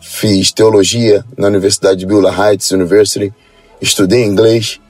Fiz 0.00 0.50
teologia 0.50 1.24
na 1.36 1.48
Universidade 1.48 2.00
de 2.00 2.06
Beulah 2.06 2.50
Heights 2.50 2.70
University, 2.70 3.32
estudei 3.80 4.24
inglês. 4.24 4.80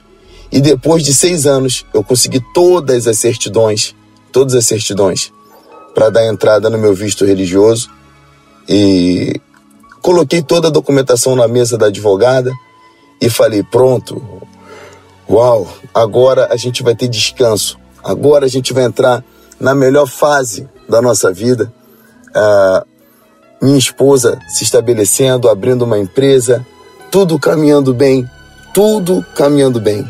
E 0.51 0.59
depois 0.61 1.03
de 1.03 1.13
seis 1.13 1.45
anos, 1.45 1.85
eu 1.93 2.03
consegui 2.03 2.41
todas 2.53 3.07
as 3.07 3.17
certidões, 3.19 3.95
todas 4.31 4.55
as 4.55 4.65
certidões, 4.65 5.31
para 5.93 6.09
dar 6.09 6.25
entrada 6.27 6.69
no 6.69 6.77
meu 6.77 6.93
visto 6.93 7.25
religioso. 7.25 7.89
E 8.67 9.39
Coloquei 10.01 10.41
toda 10.41 10.67
a 10.67 10.71
documentação 10.71 11.35
na 11.35 11.47
mesa 11.47 11.77
da 11.77 11.85
advogada 11.85 12.51
e 13.21 13.29
falei: 13.29 13.61
pronto, 13.61 14.21
uau, 15.29 15.67
agora 15.93 16.47
a 16.51 16.55
gente 16.55 16.81
vai 16.81 16.95
ter 16.95 17.07
descanso, 17.07 17.77
agora 18.03 18.45
a 18.45 18.49
gente 18.49 18.73
vai 18.73 18.83
entrar 18.83 19.23
na 19.61 19.75
melhor 19.75 20.07
fase 20.07 20.67
da 20.89 21.01
nossa 21.01 21.31
vida. 21.31 21.71
Ah, 22.33 22.83
minha 23.61 23.77
esposa 23.77 24.39
se 24.49 24.63
estabelecendo, 24.63 25.47
abrindo 25.47 25.83
uma 25.83 25.99
empresa, 25.99 26.65
tudo 27.11 27.37
caminhando 27.37 27.93
bem, 27.93 28.27
tudo 28.73 29.23
caminhando 29.35 29.79
bem. 29.79 30.03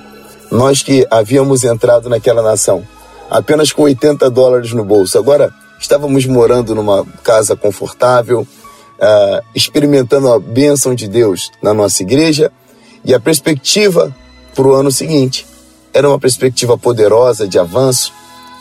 Nós 0.50 0.82
que 0.82 1.06
havíamos 1.12 1.64
entrado 1.66 2.10
naquela 2.10 2.42
nação 2.42 2.84
apenas 3.30 3.72
com 3.72 3.84
80 3.84 4.30
dólares 4.30 4.74
no 4.74 4.84
bolso, 4.84 5.18
agora 5.18 5.54
estávamos 5.80 6.26
morando 6.26 6.76
numa 6.76 7.06
casa 7.24 7.56
confortável, 7.56 8.42
uh, 8.42 9.46
experimentando 9.56 10.32
a 10.32 10.40
bênção 10.40 10.94
de 10.94 11.08
Deus 11.08 11.50
na 11.62 11.74
nossa 11.74 12.04
igreja 12.04 12.52
e 13.04 13.14
a 13.14 13.20
perspectiva 13.20 14.16
para 14.54 14.68
o 14.68 14.74
ano 14.74 14.92
seguinte 14.92 15.46
era 15.94 16.08
uma 16.08 16.20
perspectiva 16.20 16.78
poderosa 16.78 17.48
de 17.48 17.58
avanço, 17.60 18.14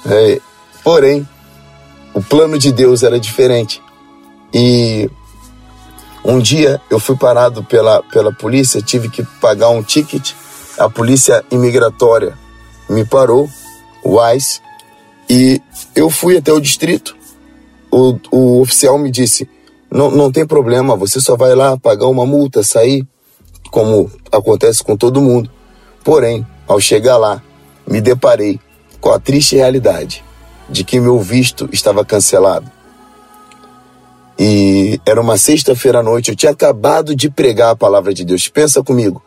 é, 0.06 0.40
porém 0.82 1.26
o 2.12 2.22
plano 2.22 2.58
de 2.58 2.72
Deus 2.72 3.02
era 3.02 3.18
diferente. 3.18 3.82
E 4.52 5.08
um 6.24 6.38
dia 6.38 6.80
eu 6.90 6.98
fui 6.98 7.16
parado 7.16 7.62
pela, 7.64 8.02
pela 8.02 8.32
polícia, 8.32 8.82
tive 8.82 9.08
que 9.08 9.22
pagar 9.40 9.70
um 9.70 9.82
ticket. 9.82 10.32
A 10.78 10.88
polícia 10.88 11.44
imigratória 11.50 12.36
me 12.88 13.04
parou, 13.04 13.48
o 14.02 14.18
ICE, 14.32 14.60
e 15.28 15.62
eu 15.94 16.10
fui 16.10 16.36
até 16.36 16.52
o 16.52 16.60
distrito. 16.60 17.16
O, 17.90 18.18
o 18.30 18.60
oficial 18.60 18.98
me 18.98 19.10
disse: 19.10 19.48
não, 19.90 20.10
não 20.10 20.32
tem 20.32 20.46
problema, 20.46 20.96
você 20.96 21.20
só 21.20 21.36
vai 21.36 21.54
lá 21.54 21.76
pagar 21.76 22.06
uma 22.06 22.26
multa, 22.26 22.62
sair, 22.62 23.06
como 23.70 24.10
acontece 24.32 24.82
com 24.82 24.96
todo 24.96 25.20
mundo. 25.20 25.50
Porém, 26.02 26.46
ao 26.66 26.80
chegar 26.80 27.18
lá, 27.18 27.42
me 27.86 28.00
deparei 28.00 28.58
com 29.00 29.12
a 29.12 29.18
triste 29.18 29.56
realidade 29.56 30.24
de 30.70 30.84
que 30.84 31.00
meu 31.00 31.18
visto 31.20 31.68
estava 31.72 32.04
cancelado. 32.04 32.70
E 34.38 34.98
era 35.04 35.20
uma 35.20 35.36
sexta-feira 35.36 35.98
à 35.98 36.02
noite, 36.02 36.30
eu 36.30 36.36
tinha 36.36 36.52
acabado 36.52 37.14
de 37.14 37.28
pregar 37.28 37.70
a 37.70 37.76
palavra 37.76 38.14
de 38.14 38.24
Deus. 38.24 38.48
Pensa 38.48 38.82
comigo, 38.82 39.22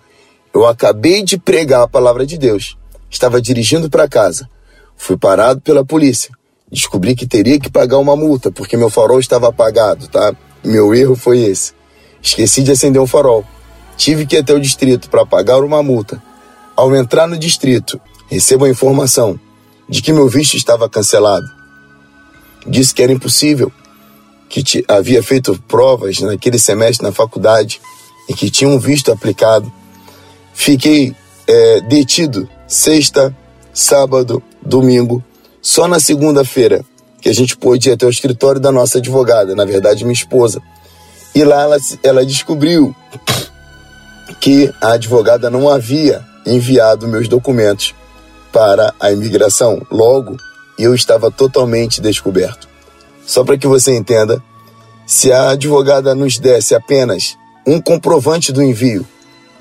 eu 0.53 0.65
acabei 0.65 1.21
de 1.21 1.37
pregar 1.37 1.83
a 1.83 1.87
palavra 1.87 2.25
de 2.25 2.37
Deus, 2.37 2.77
estava 3.09 3.41
dirigindo 3.41 3.89
para 3.89 4.07
casa, 4.07 4.49
fui 4.97 5.17
parado 5.17 5.61
pela 5.61 5.85
polícia, 5.85 6.31
descobri 6.71 7.15
que 7.15 7.27
teria 7.27 7.59
que 7.59 7.69
pagar 7.69 7.97
uma 7.99 8.15
multa 8.15 8.51
porque 8.51 8.75
meu 8.75 8.89
farol 8.89 9.19
estava 9.19 9.49
apagado, 9.49 10.07
tá? 10.07 10.33
Meu 10.63 10.95
erro 10.95 11.15
foi 11.15 11.39
esse. 11.41 11.73
Esqueci 12.21 12.63
de 12.63 12.71
acender 12.71 13.01
um 13.01 13.05
farol. 13.05 13.43
Tive 13.97 14.25
que 14.25 14.37
ir 14.37 14.39
até 14.39 14.53
o 14.53 14.59
distrito 14.59 15.09
para 15.09 15.25
pagar 15.25 15.59
uma 15.59 15.83
multa. 15.83 16.23
Ao 16.75 16.95
entrar 16.95 17.27
no 17.27 17.37
distrito, 17.37 17.99
recebo 18.29 18.65
a 18.65 18.69
informação 18.69 19.39
de 19.87 20.01
que 20.01 20.13
meu 20.13 20.27
visto 20.27 20.55
estava 20.55 20.89
cancelado. 20.89 21.45
Disse 22.65 22.93
que 22.93 23.03
era 23.03 23.11
impossível, 23.11 23.71
que 24.49 24.83
havia 24.87 25.21
feito 25.21 25.61
provas 25.67 26.19
naquele 26.19 26.59
semestre 26.59 27.05
na 27.05 27.11
faculdade 27.11 27.81
e 28.29 28.33
que 28.33 28.49
tinha 28.49 28.69
um 28.69 28.79
visto 28.79 29.11
aplicado. 29.11 29.71
Fiquei 30.53 31.15
é, 31.47 31.81
detido 31.81 32.47
sexta, 32.67 33.35
sábado, 33.73 34.41
domingo. 34.61 35.23
Só 35.61 35.87
na 35.87 35.99
segunda-feira 35.99 36.85
que 37.21 37.29
a 37.29 37.33
gente 37.33 37.55
pôde 37.57 37.89
ir 37.89 37.93
até 37.93 38.05
o 38.05 38.09
escritório 38.09 38.59
da 38.59 38.71
nossa 38.71 38.97
advogada, 38.97 39.55
na 39.55 39.65
verdade, 39.65 40.03
minha 40.03 40.13
esposa. 40.13 40.61
E 41.33 41.43
lá 41.43 41.63
ela, 41.63 41.77
ela 42.03 42.25
descobriu 42.25 42.95
que 44.39 44.71
a 44.81 44.93
advogada 44.93 45.49
não 45.49 45.69
havia 45.69 46.23
enviado 46.45 47.07
meus 47.07 47.27
documentos 47.27 47.95
para 48.53 48.93
a 48.99 49.11
imigração. 49.11 49.85
Logo, 49.91 50.37
eu 50.77 50.93
estava 50.93 51.31
totalmente 51.31 51.99
descoberto. 51.99 52.69
Só 53.25 53.43
para 53.43 53.57
que 53.57 53.67
você 53.67 53.97
entenda, 53.97 54.41
se 55.05 55.31
a 55.31 55.49
advogada 55.49 56.13
nos 56.13 56.37
desse 56.37 56.75
apenas 56.75 57.35
um 57.65 57.81
comprovante 57.81 58.51
do 58.51 58.61
envio 58.61 59.05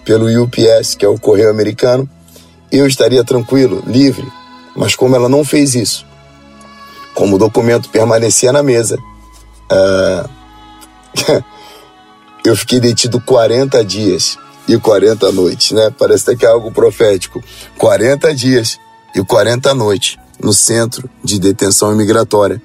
pelo 0.05 0.27
UPS, 0.43 0.95
que 0.95 1.05
é 1.05 1.09
o 1.09 1.19
correio 1.19 1.51
americano, 1.51 2.09
eu 2.71 2.87
estaria 2.87 3.25
tranquilo, 3.25 3.83
livre. 3.87 4.27
Mas 4.77 4.95
como 4.95 5.17
ela 5.17 5.29
não 5.29 5.45
fez 5.45 5.75
isso, 5.75 6.07
como 7.15 7.37
o 7.37 7.39
documento 7.39 7.89
permanecia 7.89 8.53
na 8.53 8.63
mesa. 8.63 8.99
Uh, 9.71 10.29
eu 12.45 12.57
fiquei 12.57 12.81
detido 12.81 13.21
40 13.21 13.85
dias 13.85 14.37
e 14.69 14.79
40 14.79 15.33
noites, 15.33 15.73
né? 15.73 15.93
Parece 15.99 16.31
até 16.31 16.37
que 16.37 16.47
é 16.47 16.49
algo 16.49 16.71
profético. 16.71 17.43
40 17.79 18.35
dias 18.35 18.79
e 19.15 19.23
40 19.23 19.75
noites 19.75 20.17
no 20.41 20.53
centro 20.53 21.09
de 21.23 21.39
detenção 21.39 21.93
imigratória. 21.93 22.61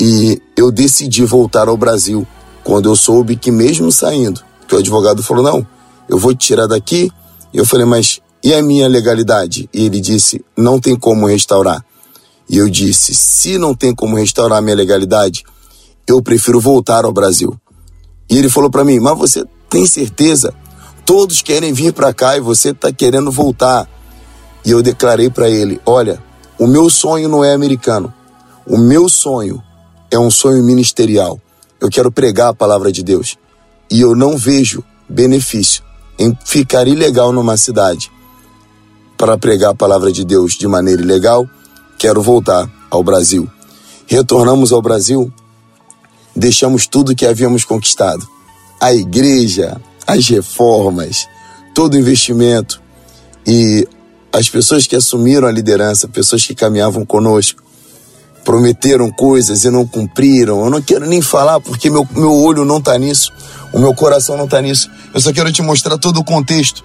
E 0.00 0.40
eu 0.56 0.70
decidi 0.70 1.24
voltar 1.24 1.68
ao 1.68 1.76
Brasil 1.76 2.26
quando 2.64 2.88
eu 2.88 2.96
soube 2.96 3.36
que, 3.36 3.50
mesmo 3.50 3.90
saindo, 3.92 4.40
que 4.66 4.74
o 4.74 4.78
advogado 4.78 5.22
falou: 5.22 5.42
não, 5.42 5.66
eu 6.08 6.18
vou 6.18 6.34
te 6.34 6.46
tirar 6.46 6.66
daqui. 6.66 7.10
Eu 7.52 7.66
falei: 7.66 7.86
mas 7.86 8.20
e 8.42 8.52
a 8.52 8.62
minha 8.62 8.88
legalidade? 8.88 9.68
E 9.72 9.86
ele 9.86 10.00
disse: 10.00 10.44
não 10.56 10.80
tem 10.80 10.96
como 10.96 11.26
restaurar. 11.26 11.84
E 12.48 12.58
eu 12.58 12.68
disse: 12.68 13.14
se 13.14 13.58
não 13.58 13.74
tem 13.74 13.94
como 13.94 14.16
restaurar 14.16 14.58
a 14.58 14.62
minha 14.62 14.76
legalidade, 14.76 15.44
eu 16.06 16.20
prefiro 16.22 16.60
voltar 16.60 17.04
ao 17.04 17.12
Brasil. 17.12 17.54
E 18.28 18.36
ele 18.36 18.48
falou 18.48 18.70
para 18.70 18.84
mim: 18.84 18.98
mas 18.98 19.16
você 19.16 19.44
tem 19.68 19.86
certeza? 19.86 20.52
Todos 21.04 21.42
querem 21.42 21.72
vir 21.72 21.92
para 21.92 22.14
cá 22.14 22.36
e 22.36 22.40
você 22.40 22.70
está 22.70 22.92
querendo 22.92 23.30
voltar. 23.30 23.88
E 24.64 24.70
eu 24.70 24.82
declarei 24.82 25.28
para 25.28 25.48
ele: 25.48 25.80
olha, 25.84 26.22
o 26.58 26.66
meu 26.66 26.88
sonho 26.88 27.28
não 27.28 27.44
é 27.44 27.52
americano. 27.52 28.12
O 28.66 28.78
meu 28.78 29.08
sonho 29.08 29.62
é 30.10 30.18
um 30.18 30.30
sonho 30.30 30.62
ministerial. 30.62 31.40
Eu 31.80 31.88
quero 31.88 32.12
pregar 32.12 32.50
a 32.50 32.54
palavra 32.54 32.92
de 32.92 33.02
Deus. 33.02 33.36
E 33.90 34.00
eu 34.00 34.14
não 34.14 34.36
vejo 34.36 34.84
benefício 35.08 35.82
em 36.18 36.36
ficar 36.44 36.86
ilegal 36.86 37.32
numa 37.32 37.56
cidade 37.56 38.10
para 39.18 39.36
pregar 39.36 39.70
a 39.70 39.74
palavra 39.74 40.12
de 40.12 40.24
Deus 40.24 40.54
de 40.54 40.66
maneira 40.68 41.02
ilegal. 41.02 41.48
Quero 41.98 42.22
voltar 42.22 42.70
ao 42.90 43.02
Brasil. 43.02 43.48
Retornamos 44.06 44.72
ao 44.72 44.82
Brasil, 44.82 45.32
deixamos 46.34 46.86
tudo 46.86 47.14
que 47.14 47.26
havíamos 47.26 47.64
conquistado: 47.64 48.26
a 48.80 48.92
igreja, 48.92 49.80
as 50.06 50.28
reformas, 50.28 51.28
todo 51.74 51.94
o 51.94 51.98
investimento 51.98 52.80
e 53.46 53.86
as 54.32 54.48
pessoas 54.48 54.86
que 54.86 54.96
assumiram 54.96 55.46
a 55.46 55.52
liderança, 55.52 56.08
pessoas 56.08 56.46
que 56.46 56.54
caminhavam 56.54 57.04
conosco, 57.04 57.62
prometeram 58.44 59.10
coisas 59.10 59.64
e 59.64 59.70
não 59.70 59.86
cumpriram. 59.86 60.64
Eu 60.64 60.70
não 60.70 60.82
quero 60.82 61.06
nem 61.06 61.20
falar 61.20 61.60
porque 61.60 61.90
meu, 61.90 62.06
meu 62.12 62.32
olho 62.32 62.64
não 62.64 62.78
está 62.78 62.98
nisso, 62.98 63.32
o 63.72 63.78
meu 63.78 63.94
coração 63.94 64.36
não 64.36 64.46
está 64.46 64.60
nisso. 64.60 64.90
Eu 65.12 65.20
só 65.20 65.32
quero 65.32 65.52
te 65.52 65.62
mostrar 65.62 65.98
todo 65.98 66.18
o 66.18 66.24
contexto. 66.24 66.84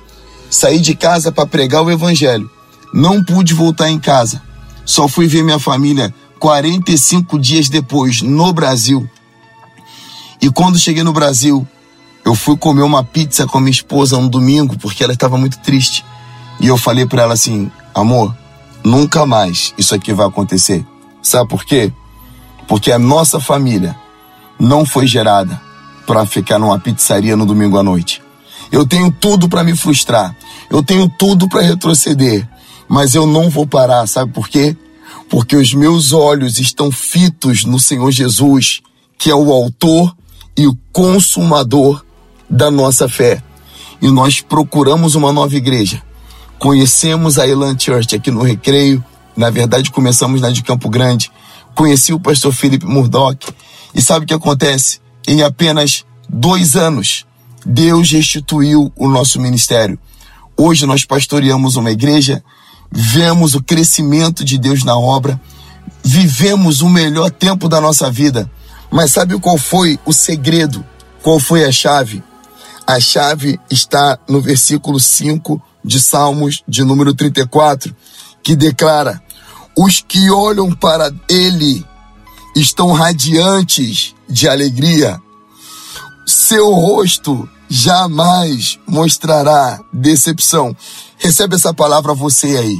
Saí 0.49 0.79
de 0.79 0.95
casa 0.95 1.31
para 1.31 1.47
pregar 1.47 1.83
o 1.83 1.91
evangelho. 1.91 2.49
Não 2.93 3.23
pude 3.23 3.53
voltar 3.53 3.89
em 3.89 3.99
casa. 3.99 4.41
Só 4.85 5.07
fui 5.07 5.27
ver 5.27 5.43
minha 5.43 5.59
família 5.59 6.13
45 6.39 7.39
dias 7.39 7.69
depois, 7.69 8.21
no 8.21 8.53
Brasil. 8.53 9.09
E 10.41 10.49
quando 10.49 10.77
cheguei 10.77 11.03
no 11.03 11.11
Brasil, 11.11 11.67
eu 12.27 12.35
fui 12.35 12.57
comer 12.57 12.81
uma 12.81 13.05
pizza 13.05 13.47
com 13.47 13.57
minha 13.57 13.71
esposa 13.71 14.17
um 14.17 14.27
domingo 14.27 14.77
porque 14.77 15.01
ela 15.01 15.13
estava 15.13 15.37
muito 15.37 15.59
triste. 15.59 16.03
E 16.59 16.67
eu 16.67 16.77
falei 16.77 17.05
para 17.05 17.23
ela 17.23 17.33
assim: 17.33 17.71
amor, 17.95 18.35
nunca 18.83 19.25
mais 19.25 19.73
isso 19.77 19.95
aqui 19.95 20.11
vai 20.11 20.27
acontecer. 20.27 20.85
Sabe 21.21 21.49
por 21.49 21.63
quê? 21.63 21.89
Porque 22.67 22.91
a 22.91 22.99
nossa 22.99 23.39
família 23.39 23.95
não 24.59 24.85
foi 24.85 25.07
gerada 25.07 25.61
para 26.05 26.25
ficar 26.25 26.59
numa 26.59 26.77
pizzaria 26.77 27.37
no 27.37 27.45
domingo 27.45 27.77
à 27.77 27.83
noite. 27.83 28.21
Eu 28.73 28.85
tenho 28.85 29.09
tudo 29.09 29.47
para 29.47 29.63
me 29.63 29.73
frustrar. 29.73 30.35
Eu 30.69 30.83
tenho 30.83 31.07
tudo 31.07 31.47
para 31.47 31.61
retroceder. 31.61 32.45
Mas 32.89 33.15
eu 33.15 33.25
não 33.25 33.49
vou 33.49 33.65
parar, 33.65 34.05
sabe 34.05 34.33
por 34.33 34.49
quê? 34.49 34.75
Porque 35.29 35.55
os 35.55 35.73
meus 35.73 36.11
olhos 36.11 36.59
estão 36.59 36.91
fitos 36.91 37.63
no 37.63 37.79
Senhor 37.79 38.11
Jesus, 38.11 38.81
que 39.17 39.31
é 39.31 39.35
o 39.35 39.49
autor 39.53 40.13
e 40.57 40.67
o 40.67 40.77
consumador 40.91 42.05
da 42.49 42.71
nossa 42.71 43.07
fé. 43.07 43.41
E 44.01 44.09
nós 44.09 44.41
procuramos 44.41 45.15
uma 45.15 45.31
nova 45.33 45.55
igreja. 45.55 46.01
Conhecemos 46.59 47.37
a 47.37 47.47
Elan 47.47 47.77
Church 47.77 48.15
aqui 48.15 48.31
no 48.31 48.41
Recreio, 48.41 49.03
na 49.37 49.51
verdade, 49.51 49.91
começamos 49.91 50.41
na 50.41 50.49
de 50.49 50.63
Campo 50.63 50.89
Grande. 50.89 51.31
Conheci 51.75 52.11
o 52.11 52.19
pastor 52.19 52.51
Felipe 52.51 52.87
Murdoch. 52.87 53.53
E 53.93 54.01
sabe 54.01 54.25
o 54.25 54.27
que 54.27 54.33
acontece? 54.33 54.99
Em 55.27 55.43
apenas 55.43 56.03
dois 56.27 56.75
anos, 56.75 57.23
Deus 57.63 58.09
restituiu 58.09 58.91
o 58.95 59.07
nosso 59.07 59.39
ministério. 59.39 59.99
Hoje 60.57 60.87
nós 60.87 61.05
pastoreamos 61.05 61.75
uma 61.75 61.91
igreja, 61.91 62.43
vemos 62.91 63.53
o 63.53 63.61
crescimento 63.61 64.43
de 64.43 64.57
Deus 64.57 64.83
na 64.83 64.97
obra, 64.97 65.39
vivemos 66.03 66.81
o 66.81 66.89
melhor 66.89 67.29
tempo 67.29 67.69
da 67.69 67.79
nossa 67.79 68.09
vida. 68.09 68.49
Mas 68.89 69.11
sabe 69.11 69.39
qual 69.39 69.57
foi 69.59 69.99
o 70.03 70.11
segredo? 70.11 70.83
Qual 71.21 71.39
foi 71.39 71.63
a 71.63 71.71
chave? 71.71 72.23
A 72.87 73.01
chave 73.01 73.59
está 73.69 74.17
no 74.29 74.39
versículo 74.39 74.97
5 74.97 75.61
de 75.83 75.99
Salmos, 75.99 76.63
de 76.65 76.85
número 76.85 77.13
34, 77.13 77.93
que 78.41 78.55
declara: 78.55 79.21
os 79.77 79.99
que 79.99 80.31
olham 80.31 80.73
para 80.73 81.11
ele 81.29 81.85
estão 82.55 82.93
radiantes 82.93 84.15
de 84.29 84.47
alegria. 84.47 85.21
Seu 86.25 86.71
rosto 86.71 87.47
jamais 87.69 88.79
mostrará 88.87 89.79
decepção. 89.91 90.75
Recebe 91.17 91.55
essa 91.55 91.73
palavra 91.73 92.13
você 92.13 92.57
aí. 92.57 92.77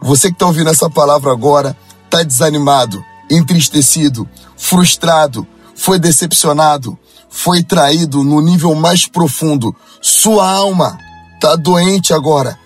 Você 0.00 0.28
que 0.28 0.34
está 0.34 0.46
ouvindo 0.46 0.70
essa 0.70 0.88
palavra 0.88 1.32
agora, 1.32 1.76
está 2.04 2.22
desanimado, 2.22 3.04
entristecido, 3.28 4.28
frustrado, 4.56 5.46
foi 5.74 5.98
decepcionado, 5.98 6.98
foi 7.30 7.62
traído 7.62 8.24
no 8.24 8.40
nível 8.40 8.74
mais 8.74 9.06
profundo. 9.06 9.74
Sua 10.02 10.50
alma 10.50 10.98
está 11.34 11.56
doente 11.56 12.12
agora. 12.12 12.58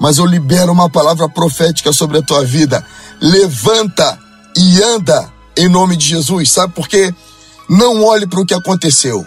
Mas 0.00 0.18
eu 0.18 0.24
libero 0.24 0.72
uma 0.72 0.88
palavra 0.88 1.28
profética 1.28 1.92
sobre 1.92 2.18
a 2.18 2.22
tua 2.22 2.44
vida 2.44 2.84
levanta 3.22 4.18
e 4.56 4.82
anda 4.82 5.32
em 5.56 5.68
nome 5.68 5.96
de 5.96 6.06
Jesus. 6.06 6.50
Sabe 6.50 6.74
por 6.74 6.88
quê? 6.88 7.14
Não 7.70 8.02
olhe 8.02 8.26
para 8.26 8.40
o 8.40 8.46
que 8.46 8.52
aconteceu. 8.52 9.24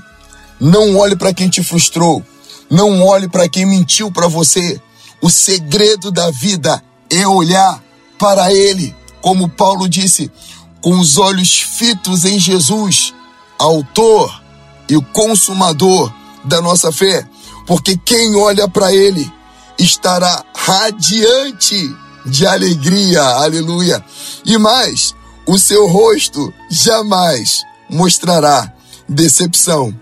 Não 0.60 0.98
olhe 0.98 1.16
para 1.16 1.34
quem 1.34 1.48
te 1.48 1.64
frustrou. 1.64 2.22
Não 2.70 3.02
olhe 3.02 3.30
para 3.30 3.48
quem 3.48 3.66
mentiu 3.66 4.12
para 4.12 4.28
você. 4.28 4.82
O 5.22 5.30
segredo 5.30 6.12
da 6.12 6.30
vida 6.30 6.84
é 7.10 7.26
olhar 7.26 7.82
para 8.20 8.52
Ele, 8.54 8.94
como 9.22 9.48
Paulo 9.50 9.88
disse, 9.88 10.30
com 10.82 11.00
os 11.00 11.18
olhos 11.18 11.62
fitos 11.62 12.26
em 12.26 12.38
Jesus, 12.38 13.14
autor 13.58 14.42
e 14.90 14.96
o 14.96 15.02
consumador 15.02 16.12
da 16.44 16.62
nossa 16.62 16.92
fé. 16.92 17.28
Porque 17.66 17.98
quem 17.98 18.36
olha 18.36 18.68
para 18.68 18.94
Ele 18.94 19.32
estará 19.80 20.44
radiante 20.56 21.96
de 22.26 22.46
alegria, 22.46 23.22
aleluia. 23.22 24.04
E 24.46 24.58
mais, 24.58 25.14
o 25.48 25.58
seu 25.58 25.88
rosto 25.88 26.54
jamais 26.70 27.64
mostrará 27.90 28.72
decepção. 29.08 29.94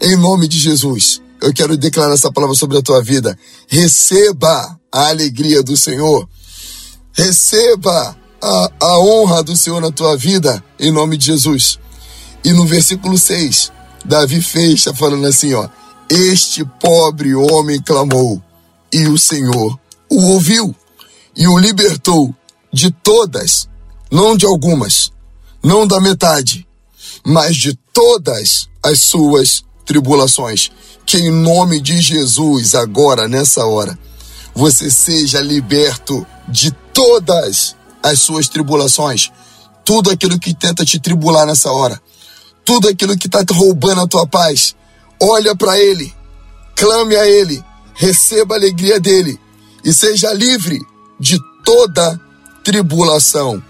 Em 0.00 0.16
nome 0.16 0.48
de 0.48 0.58
Jesus, 0.58 1.20
eu 1.40 1.52
quero 1.52 1.76
declarar 1.76 2.14
essa 2.14 2.32
palavra 2.32 2.54
sobre 2.54 2.78
a 2.78 2.82
tua 2.82 3.02
vida. 3.02 3.38
Receba 3.68 4.78
a 4.92 5.08
alegria 5.08 5.62
do 5.62 5.76
Senhor. 5.76 6.28
Receba 7.12 8.16
a, 8.40 8.70
a 8.80 8.98
honra 9.00 9.42
do 9.42 9.56
Senhor 9.56 9.80
na 9.80 9.90
tua 9.90 10.16
vida, 10.16 10.62
em 10.78 10.90
nome 10.90 11.16
de 11.16 11.26
Jesus. 11.26 11.78
E 12.44 12.52
no 12.52 12.64
versículo 12.66 13.18
6, 13.18 13.72
Davi 14.08 14.40
fecha 14.40 14.94
falando 14.94 15.26
assim, 15.26 15.52
ó: 15.52 15.68
Este 16.08 16.64
pobre 16.64 17.34
homem 17.34 17.80
clamou, 17.80 18.42
e 18.90 19.06
o 19.06 19.18
Senhor 19.18 19.78
o 20.10 20.32
ouviu 20.32 20.74
e 21.36 21.46
o 21.46 21.58
libertou 21.58 22.34
de 22.72 22.90
todas, 22.90 23.68
não 24.10 24.34
de 24.36 24.46
algumas, 24.46 25.12
não 25.62 25.86
da 25.86 26.00
metade, 26.00 26.66
mas 27.24 27.56
de 27.56 27.74
todas 27.92 28.68
as 28.82 29.00
suas 29.00 29.62
tribulações. 29.84 30.72
Que 31.04 31.18
em 31.18 31.30
nome 31.30 31.80
de 31.80 32.00
Jesus, 32.00 32.74
agora, 32.74 33.28
nessa 33.28 33.66
hora, 33.66 33.98
você 34.54 34.90
seja 34.90 35.40
liberto 35.40 36.26
de 36.48 36.70
todas 36.92 37.76
as 38.02 38.20
suas 38.20 38.48
tribulações. 38.48 39.30
Tudo 39.84 40.10
aquilo 40.10 40.38
que 40.38 40.54
tenta 40.54 40.84
te 40.84 40.98
tribular 40.98 41.46
nessa 41.46 41.70
hora. 41.70 42.00
Tudo 42.68 42.88
aquilo 42.88 43.16
que 43.16 43.28
está 43.28 43.42
roubando 43.50 44.02
a 44.02 44.06
tua 44.06 44.26
paz. 44.26 44.76
Olha 45.18 45.56
para 45.56 45.78
Ele. 45.78 46.12
Clame 46.76 47.16
a 47.16 47.26
Ele. 47.26 47.64
Receba 47.94 48.54
a 48.54 48.58
alegria 48.58 49.00
dele. 49.00 49.40
E 49.82 49.94
seja 49.94 50.34
livre 50.34 50.78
de 51.18 51.38
toda 51.64 52.20
tribulação. 52.62 53.62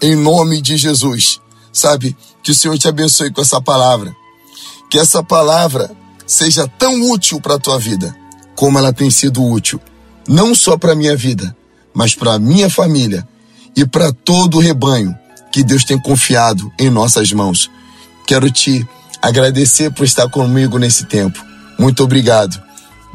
Em 0.00 0.14
nome 0.14 0.62
de 0.62 0.76
Jesus. 0.76 1.40
Sabe? 1.72 2.16
Que 2.40 2.52
o 2.52 2.54
Senhor 2.54 2.78
te 2.78 2.86
abençoe 2.86 3.32
com 3.32 3.40
essa 3.40 3.60
palavra. 3.60 4.14
Que 4.88 5.00
essa 5.00 5.24
palavra 5.24 5.90
seja 6.24 6.68
tão 6.78 7.10
útil 7.10 7.40
para 7.40 7.56
a 7.56 7.58
tua 7.58 7.80
vida 7.80 8.16
como 8.54 8.78
ela 8.78 8.92
tem 8.92 9.10
sido 9.10 9.44
útil, 9.44 9.80
não 10.26 10.54
só 10.54 10.78
para 10.78 10.92
a 10.92 10.96
minha 10.96 11.16
vida, 11.16 11.54
mas 11.92 12.14
para 12.14 12.34
a 12.34 12.38
minha 12.38 12.70
família 12.70 13.28
e 13.76 13.84
para 13.84 14.12
todo 14.12 14.56
o 14.56 14.60
rebanho 14.60 15.16
que 15.52 15.64
Deus 15.64 15.84
tem 15.84 15.98
confiado 15.98 16.72
em 16.78 16.88
nossas 16.88 17.32
mãos. 17.32 17.70
Quero 18.26 18.50
te 18.50 18.86
agradecer 19.22 19.90
por 19.90 20.04
estar 20.04 20.28
comigo 20.28 20.78
nesse 20.78 21.06
tempo. 21.06 21.44
Muito 21.78 22.02
obrigado. 22.02 22.60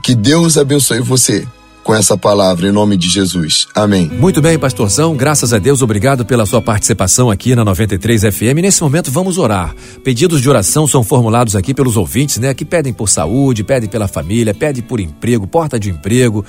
Que 0.04 0.16
Deus 0.16 0.58
abençoe 0.58 1.02
você 1.02 1.48
com 1.84 1.96
essa 1.96 2.18
palavra, 2.18 2.68
em 2.68 2.72
nome 2.72 2.96
de 2.96 3.10
Jesus. 3.10 3.68
Amém. 3.74 4.08
Muito 4.08 4.42
bem, 4.42 4.58
pastorzão, 4.58 5.16
graças 5.16 5.52
a 5.54 5.58
Deus, 5.58 5.82
obrigado 5.82 6.24
pela 6.24 6.46
sua 6.46 6.62
participação 6.62 7.30
aqui 7.30 7.56
na 7.56 7.66
93 7.66 8.22
FM. 8.34 8.62
Nesse 8.62 8.82
momento 8.82 9.12
vamos 9.12 9.38
orar. 9.38 9.76
Pedidos 10.04 10.42
de 10.42 10.50
oração 10.50 10.88
são 10.88 11.04
formulados 11.04 11.56
aqui 11.56 11.74
pelos 11.74 11.98
ouvintes, 11.98 12.38
né? 12.38 12.54
Que 12.54 12.64
pedem 12.64 12.94
por 12.94 13.10
saúde, 13.10 13.64
pedem 13.64 13.90
pela 13.90 14.08
família, 14.08 14.54
pedem 14.54 14.84
por 14.84 15.00
emprego, 15.00 15.48
porta 15.48 15.80
de 15.80 15.90
emprego, 15.90 16.46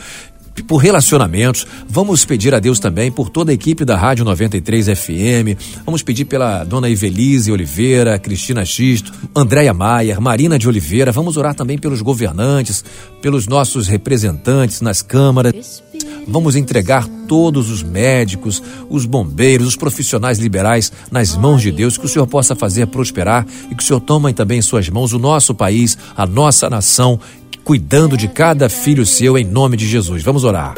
por 0.67 0.77
relacionamentos. 0.77 1.67
Vamos 1.89 2.25
pedir 2.25 2.55
a 2.55 2.59
Deus 2.59 2.79
também 2.79 3.11
por 3.11 3.31
toda 3.31 3.51
a 3.51 3.55
equipe 3.55 3.85
da 3.85 3.97
Rádio 3.97 4.25
93 4.25 4.87
FM. 4.89 5.59
Vamos 5.85 6.03
pedir 6.03 6.27
pela 6.27 6.65
dona 6.65 6.89
Ivelise 6.89 7.51
Oliveira, 7.51 8.19
Cristina 8.19 8.65
Xisto, 8.65 9.13
Andréia 9.35 9.73
Maier, 9.73 10.21
Marina 10.21 10.59
de 10.59 10.69
Oliveira. 10.69 11.13
Vamos 11.13 11.37
orar 11.37 11.55
também 11.55 11.79
pelos 11.79 12.03
governantes, 12.03 12.85
pelos 13.23 13.47
nossos 13.47 13.89
representantes 13.89 14.81
nas 14.81 15.01
câmaras. 15.01 15.83
Vamos 16.27 16.55
entregar 16.55 17.07
todos 17.27 17.71
os 17.71 17.83
médicos, 17.83 18.63
os 18.89 19.07
bombeiros, 19.07 19.67
os 19.67 19.77
profissionais 19.77 20.39
liberais 20.39 20.93
nas 21.11 21.37
mãos 21.37 21.63
de 21.63 21.73
Deus, 21.73 21.97
que 21.97 22.05
o 22.05 22.09
Senhor 22.09 22.27
possa 22.27 22.55
fazer 22.55 22.87
prosperar 22.87 23.47
e 23.71 23.75
que 23.75 23.83
o 23.83 23.87
Senhor 23.87 24.01
tome 24.01 24.33
também 24.33 24.59
em 24.59 24.63
suas 24.63 24.89
mãos 24.89 25.13
o 25.13 25.19
nosso 25.19 25.55
país, 25.55 25.97
a 26.17 26.27
nossa 26.27 26.69
nação 26.69 27.19
cuidando 27.65 28.17
de 28.17 28.29
cada 28.29 28.69
filho 28.69 29.07
seu 29.07 29.39
em 29.39 29.45
nome 29.45 29.77
de 29.77 29.87
Jesus. 29.87 30.23
Vamos 30.23 30.45
orar. 30.45 30.75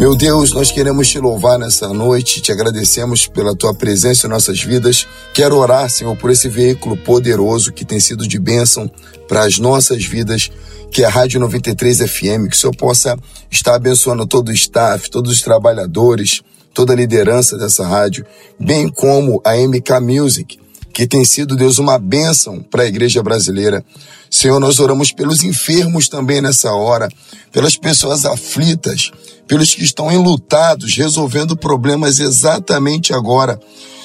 Meu 0.00 0.16
Deus, 0.16 0.52
nós 0.52 0.70
queremos 0.70 1.08
te 1.08 1.18
louvar 1.18 1.58
nessa 1.58 1.92
noite, 1.92 2.40
te 2.40 2.50
agradecemos 2.50 3.26
pela 3.26 3.54
tua 3.54 3.74
presença 3.74 4.26
em 4.26 4.30
nossas 4.30 4.62
vidas. 4.62 5.06
Quero 5.34 5.58
orar, 5.58 5.90
Senhor, 5.90 6.16
por 6.16 6.30
esse 6.30 6.48
veículo 6.48 6.96
poderoso 6.96 7.70
que 7.70 7.84
tem 7.84 8.00
sido 8.00 8.26
de 8.26 8.38
bênção 8.38 8.90
para 9.28 9.44
as 9.44 9.58
nossas 9.58 10.02
vidas, 10.02 10.50
que 10.90 11.02
é 11.02 11.06
a 11.06 11.10
Rádio 11.10 11.38
93 11.38 11.98
FM, 11.98 12.48
que 12.48 12.56
o 12.56 12.58
Senhor 12.58 12.74
possa 12.74 13.14
estar 13.50 13.74
abençoando 13.74 14.26
todo 14.26 14.48
o 14.48 14.52
staff, 14.52 15.10
todos 15.10 15.30
os 15.30 15.42
trabalhadores, 15.42 16.40
toda 16.72 16.94
a 16.94 16.96
liderança 16.96 17.58
dessa 17.58 17.86
rádio, 17.86 18.24
bem 18.58 18.88
como 18.88 19.42
a 19.44 19.54
MK 19.54 20.00
Music, 20.00 20.58
que 20.92 21.06
tem 21.06 21.24
sido, 21.24 21.56
Deus, 21.56 21.78
uma 21.78 21.98
bênção 21.98 22.60
para 22.60 22.82
a 22.82 22.86
igreja 22.86 23.22
brasileira. 23.22 23.84
Senhor, 24.30 24.60
nós 24.60 24.78
oramos 24.78 25.12
pelos 25.12 25.42
enfermos 25.42 26.08
também 26.08 26.40
nessa 26.40 26.72
hora, 26.72 27.08
pelas 27.52 27.76
pessoas 27.76 28.24
aflitas, 28.24 29.10
pelos 29.46 29.74
que 29.74 29.84
estão 29.84 30.12
enlutados, 30.12 30.96
resolvendo 30.96 31.56
problemas 31.56 32.20
exatamente 32.20 33.12
agora. 33.12 33.58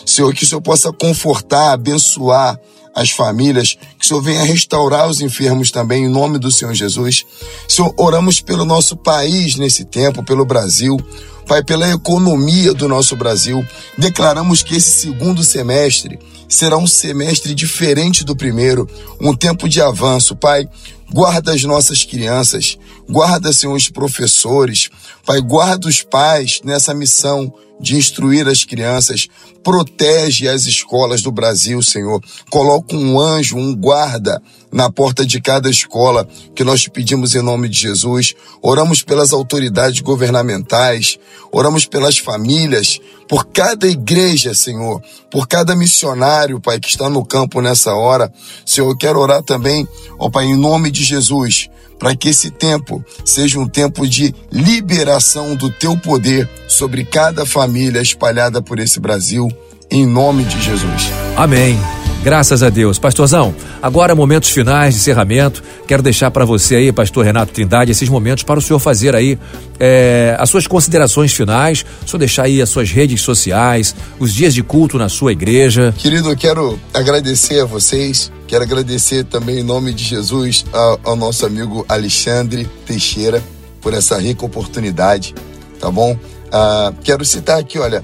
Senhor, 0.06 0.34
que 0.34 0.43
o 0.43 0.48
Senhor 0.48 0.62
possa 0.62 0.91
confortar, 0.91 1.74
abençoar 1.74 2.60
as 2.95 3.10
famílias, 3.10 3.78
que 4.00 4.06
o 4.06 4.08
Senhor 4.08 4.21
venha 4.21 4.43
restaurar 4.43 5.10
os 5.10 5.19
enfermos 5.19 5.69
também, 5.69 6.06
em 6.06 6.10
nome 6.10 6.39
do 6.39 6.50
Senhor 6.50 6.74
Jesus. 6.74 7.26
Senhor, 7.67 7.93
oramos 7.98 8.39
pelo 8.39 8.63
nosso 8.63 8.95
país 8.95 9.58
nesse 9.58 9.84
tempo, 9.84 10.24
pelo 10.24 10.45
Brasil. 10.45 10.98
Pai, 11.47 11.63
pela 11.63 11.89
economia 11.91 12.73
do 12.73 12.88
nosso 12.88 13.15
Brasil, 13.15 13.65
declaramos 13.97 14.63
que 14.63 14.75
esse 14.75 14.91
segundo 14.91 15.43
semestre 15.43 16.19
será 16.49 16.77
um 16.77 16.88
semestre 16.88 17.53
diferente 17.53 18.23
do 18.23 18.36
primeiro, 18.36 18.89
um 19.19 19.36
tempo 19.36 19.69
de 19.69 19.81
avanço. 19.81 20.36
Pai, 20.36 20.67
guarda 21.12 21.53
as 21.53 21.63
nossas 21.63 22.03
crianças, 22.03 22.77
guarda, 23.10 23.54
Senhor, 23.54 23.76
os 23.76 23.89
professores, 23.89 24.89
Pai, 25.26 25.41
guarda 25.41 25.88
os 25.88 26.02
pais 26.02 26.62
nessa 26.63 26.94
missão 26.94 27.54
de 27.80 27.96
instruir 27.96 28.48
as 28.48 28.63
crianças, 28.63 29.28
protege 29.63 30.48
as 30.48 30.65
escolas 30.65 31.22
do 31.22 31.32
Brasil, 31.32 31.82
Senhor. 31.82 32.22
Coloca 32.50 32.96
um 32.96 33.20
anjo, 33.20 33.58
um 33.58 33.76
guarda 33.76 34.41
na 34.72 34.91
porta 34.91 35.26
de 35.26 35.41
cada 35.41 35.70
escola, 35.70 36.28
que 36.54 36.63
nós 36.63 36.82
te 36.82 36.89
pedimos 36.89 37.36
em 37.36 37.41
nome 37.41 37.68
de 37.68 37.80
Jesus. 37.80 38.34
Oramos 38.62 39.02
pelas 39.02 39.34
autoridades 39.34 40.02
governamentais, 40.02 41.18
oramos 41.52 41.86
pelas 41.86 42.18
famílias, 42.18 43.00
por 43.28 43.46
cada 43.48 43.88
igreja, 43.88 44.54
Senhor, 44.54 45.02
por 45.32 45.48
cada 45.48 45.76
missionário, 45.76 46.60
Pai, 46.60 46.80
que 46.80 46.89
está 46.89 47.10
no 47.10 47.26
campo 47.26 47.62
nessa 47.62 47.94
hora. 47.94 48.32
Senhor, 48.65 48.89
eu 48.89 48.98
quero 48.98 49.20
orar 49.20 49.41
também, 49.44 49.88
ó 50.20 50.30
Pai, 50.30 50.46
em 50.46 50.58
nome 50.58 50.91
de 50.91 51.04
Jesus, 51.04 51.70
para 51.97 52.15
que 52.15 52.29
esse 52.29 52.51
tempo 52.51 53.03
seja 53.23 53.60
um 53.60 53.67
tempo 53.67 54.08
de 54.08 54.34
liberação 54.51 55.55
do 55.55 55.69
teu 55.69 55.97
poder 55.97 56.49
sobre 56.67 57.03
cada 57.05 57.45
família 57.45 58.01
espalhada 58.01 58.62
por 58.62 58.79
esse 58.79 58.99
Brasil, 58.99 59.47
em 59.89 60.05
nome 60.05 60.43
de 60.43 60.62
Jesus. 60.62 61.12
Amém. 61.36 61.77
Graças 62.25 62.63
a 62.63 62.71
Deus. 62.71 62.97
Pastorzão, 62.97 63.53
agora 63.79 64.15
momentos 64.15 64.49
finais 64.49 64.95
de 64.95 64.99
encerramento. 64.99 65.61
Quero 65.88 66.01
deixar 66.01 66.31
para 66.31 66.43
você 66.43 66.75
aí, 66.77 66.91
pastor 66.91 67.23
Renato 67.23 67.53
Trindade, 67.53 67.91
esses 67.91 68.09
momentos 68.09 68.43
para 68.43 68.57
o 68.57 68.61
senhor 68.63 68.79
fazer 68.79 69.15
aí 69.15 69.38
é, 69.79 70.35
as 70.39 70.49
suas 70.49 70.65
considerações 70.65 71.31
finais, 71.31 71.85
senhor 72.03 72.17
deixar 72.17 72.45
aí 72.45 72.63
as 72.63 72.69
suas 72.69 72.89
redes 72.89 73.21
sociais, 73.21 73.95
os 74.17 74.33
dias 74.33 74.55
de 74.55 74.63
culto 74.63 74.97
na 74.97 75.07
sua 75.07 75.33
igreja. 75.33 75.93
Querido, 75.99 76.31
eu 76.31 76.35
quero 76.35 76.79
agradecer 76.91 77.59
a 77.59 77.65
vocês, 77.65 78.31
quero 78.47 78.63
agradecer 78.63 79.23
também 79.25 79.59
em 79.59 79.63
nome 79.63 79.93
de 79.93 80.03
Jesus 80.03 80.65
ao, 80.73 80.99
ao 81.03 81.15
nosso 81.15 81.45
amigo 81.45 81.85
Alexandre 81.88 82.67
Teixeira 82.88 83.39
por 83.79 83.93
essa 83.93 84.17
rica 84.17 84.43
oportunidade, 84.43 85.35
tá 85.79 85.91
bom? 85.91 86.17
Ah, 86.51 86.91
quero 87.03 87.23
citar 87.23 87.59
aqui, 87.59 87.77
olha, 87.77 88.03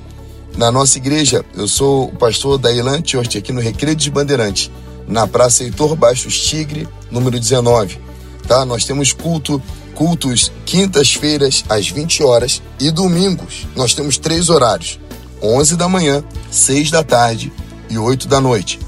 na 0.58 0.72
nossa 0.72 0.98
igreja. 0.98 1.44
Eu 1.56 1.68
sou 1.68 2.06
o 2.06 2.16
pastor 2.16 2.58
da 2.58 2.72
Ilan 2.72 3.00
aqui 3.38 3.52
no 3.52 3.62
Recreio 3.62 3.96
dos 3.96 4.08
Bandeirantes, 4.08 4.72
na 5.08 5.28
Praça 5.28 5.64
Heitor 5.64 5.96
Baixos 5.96 6.40
Tigre, 6.40 6.88
número 7.10 7.40
19. 7.40 8.00
Tá? 8.48 8.66
Nós 8.66 8.86
temos 8.86 9.14
culto, 9.14 9.62
cultos 9.96 10.52
quintas-feiras 10.66 11.64
às 11.70 11.88
20 11.90 12.24
horas 12.24 12.62
e 12.80 12.92
domingos. 12.92 13.68
Nós 13.76 13.94
temos 13.94 14.18
três 14.18 14.50
horários: 14.50 15.00
11 15.42 15.76
da 15.76 15.88
manhã, 15.88 16.24
6 16.50 16.92
da 16.92 17.04
tarde 17.04 17.52
e 17.90 17.98
8 17.98 18.28
da 18.28 18.42
noite. 18.42 18.80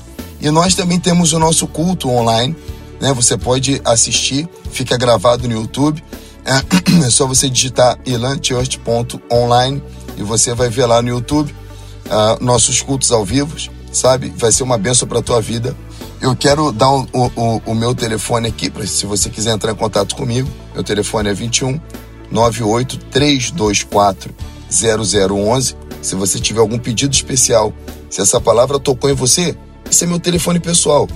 E 0.41 0.49
nós 0.51 0.75
também 0.75 0.99
temos 0.99 1.31
o 1.31 1.39
nosso 1.39 1.65
culto 1.67 2.09
online, 2.09 2.55
né? 2.99 3.13
Você 3.13 3.37
pode 3.37 3.81
assistir, 3.85 4.47
fica 4.71 4.97
gravado 4.97 5.47
no 5.47 5.53
YouTube. 5.53 6.03
É, 6.45 6.55
é 7.05 7.09
só 7.09 7.25
você 7.25 7.49
digitar 7.49 7.97
ilanchurch.online 8.05 9.81
e 10.17 10.23
você 10.23 10.53
vai 10.53 10.69
ver 10.69 10.85
lá 10.85 11.01
no 11.01 11.09
YouTube 11.09 11.53
uh, 12.05 12.43
nossos 12.43 12.81
cultos 12.81 13.11
ao 13.11 13.23
vivo, 13.25 13.55
sabe? 13.91 14.33
Vai 14.35 14.51
ser 14.51 14.63
uma 14.63 14.77
benção 14.77 15.07
para 15.07 15.21
tua 15.21 15.41
vida. 15.41 15.75
Eu 16.21 16.35
quero 16.35 16.71
dar 16.71 16.89
o, 16.89 17.07
o, 17.13 17.61
o 17.65 17.75
meu 17.75 17.93
telefone 17.93 18.47
aqui, 18.47 18.69
para 18.69 18.85
se 18.85 19.05
você 19.05 19.29
quiser 19.29 19.53
entrar 19.53 19.71
em 19.71 19.75
contato 19.75 20.15
comigo. 20.15 20.49
Meu 20.73 20.83
telefone 20.83 21.29
é 21.29 21.33
21 21.33 21.79
98 22.31 22.97
324 23.11 24.33
0011. 24.69 25.75
Se 26.01 26.15
você 26.15 26.39
tiver 26.39 26.59
algum 26.59 26.79
pedido 26.79 27.13
especial, 27.13 27.73
se 28.09 28.21
essa 28.21 28.39
palavra 28.39 28.79
tocou 28.79 29.09
em 29.09 29.13
você, 29.13 29.55
esse 29.89 30.03
é 30.03 30.07
meu 30.07 30.19
telefone 30.19 30.59
pessoal. 30.59 31.07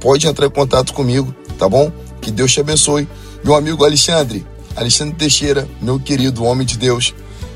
Pode 0.00 0.26
entrar 0.26 0.46
em 0.46 0.50
contato 0.50 0.92
comigo, 0.92 1.34
tá 1.58 1.68
bom? 1.68 1.90
Que 2.20 2.30
Deus 2.30 2.52
te 2.52 2.60
abençoe. 2.60 3.08
Meu 3.42 3.54
amigo 3.54 3.84
Alexandre, 3.84 4.46
Alexandre 4.76 5.14
Teixeira, 5.14 5.68
meu 5.80 6.00
querido 6.00 6.44
homem 6.44 6.66
de 6.66 6.76
Deus, 6.76 7.14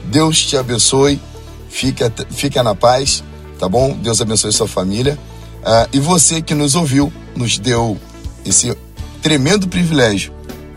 Deus 0.09 0.45
te 0.45 0.57
abençoe, 0.57 1.21
fica, 1.69 2.13
fica 2.31 2.63
na 2.63 2.75
paz, 2.75 3.23
tá 3.59 3.69
bom? 3.69 3.93
Deus 3.93 4.21
abençoe 4.21 4.53
sua 4.53 4.69
família. 4.69 5.19
Uh, 5.59 5.89
e 5.93 6.01
você 6.01 6.41
que 6.41 6.55
nos 6.55 6.75
ouviu, 6.75 7.13
nos 7.37 7.59
deu 7.59 7.99
esse 8.45 8.77
tremendo 9.23 9.69
privilégio 9.69 10.33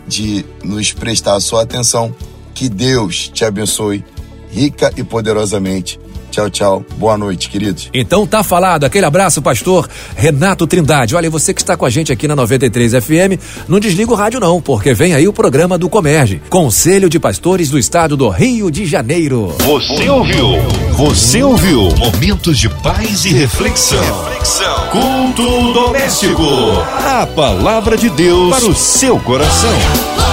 de 0.06 0.44
nos 0.62 0.92
prestar 0.92 1.36
a 1.36 1.40
sua 1.40 1.62
atenção. 1.62 2.14
Que 2.54 2.68
Deus 2.68 3.28
te 3.28 3.44
abençoe 3.44 4.04
rica 4.50 4.92
e 4.96 5.02
poderosamente 5.02 5.98
Tchau, 6.32 6.48
tchau. 6.48 6.84
Boa 6.96 7.18
noite, 7.18 7.50
queridos. 7.50 7.90
Então 7.92 8.26
tá 8.26 8.42
falado. 8.42 8.84
Aquele 8.84 9.04
abraço, 9.04 9.42
pastor 9.42 9.86
Renato 10.16 10.66
Trindade. 10.66 11.14
Olha, 11.14 11.28
você 11.28 11.52
que 11.52 11.60
está 11.60 11.76
com 11.76 11.84
a 11.84 11.90
gente 11.90 12.10
aqui 12.10 12.26
na 12.26 12.34
93 12.34 12.94
FM, 12.94 13.38
não 13.68 13.78
desliga 13.78 14.10
o 14.10 14.14
rádio 14.14 14.40
não, 14.40 14.60
porque 14.60 14.94
vem 14.94 15.14
aí 15.14 15.28
o 15.28 15.32
programa 15.32 15.76
do 15.76 15.90
Comerge, 15.90 16.40
Conselho 16.48 17.10
de 17.10 17.20
Pastores 17.20 17.68
do 17.68 17.78
Estado 17.78 18.16
do 18.16 18.30
Rio 18.30 18.70
de 18.70 18.86
Janeiro. 18.86 19.54
Você 19.60 20.08
ouviu? 20.08 20.46
Você 20.92 21.42
ouviu? 21.42 21.90
Momentos 21.98 22.58
de 22.58 22.70
paz 22.70 23.26
e 23.26 23.34
reflexão. 23.34 24.00
reflexão. 24.24 24.88
Culto 24.90 25.72
doméstico. 25.74 26.42
A 27.06 27.26
palavra 27.26 27.94
de 27.98 28.08
Deus 28.08 28.56
para 28.56 28.70
o 28.70 28.74
seu 28.74 29.20
coração. 29.20 30.31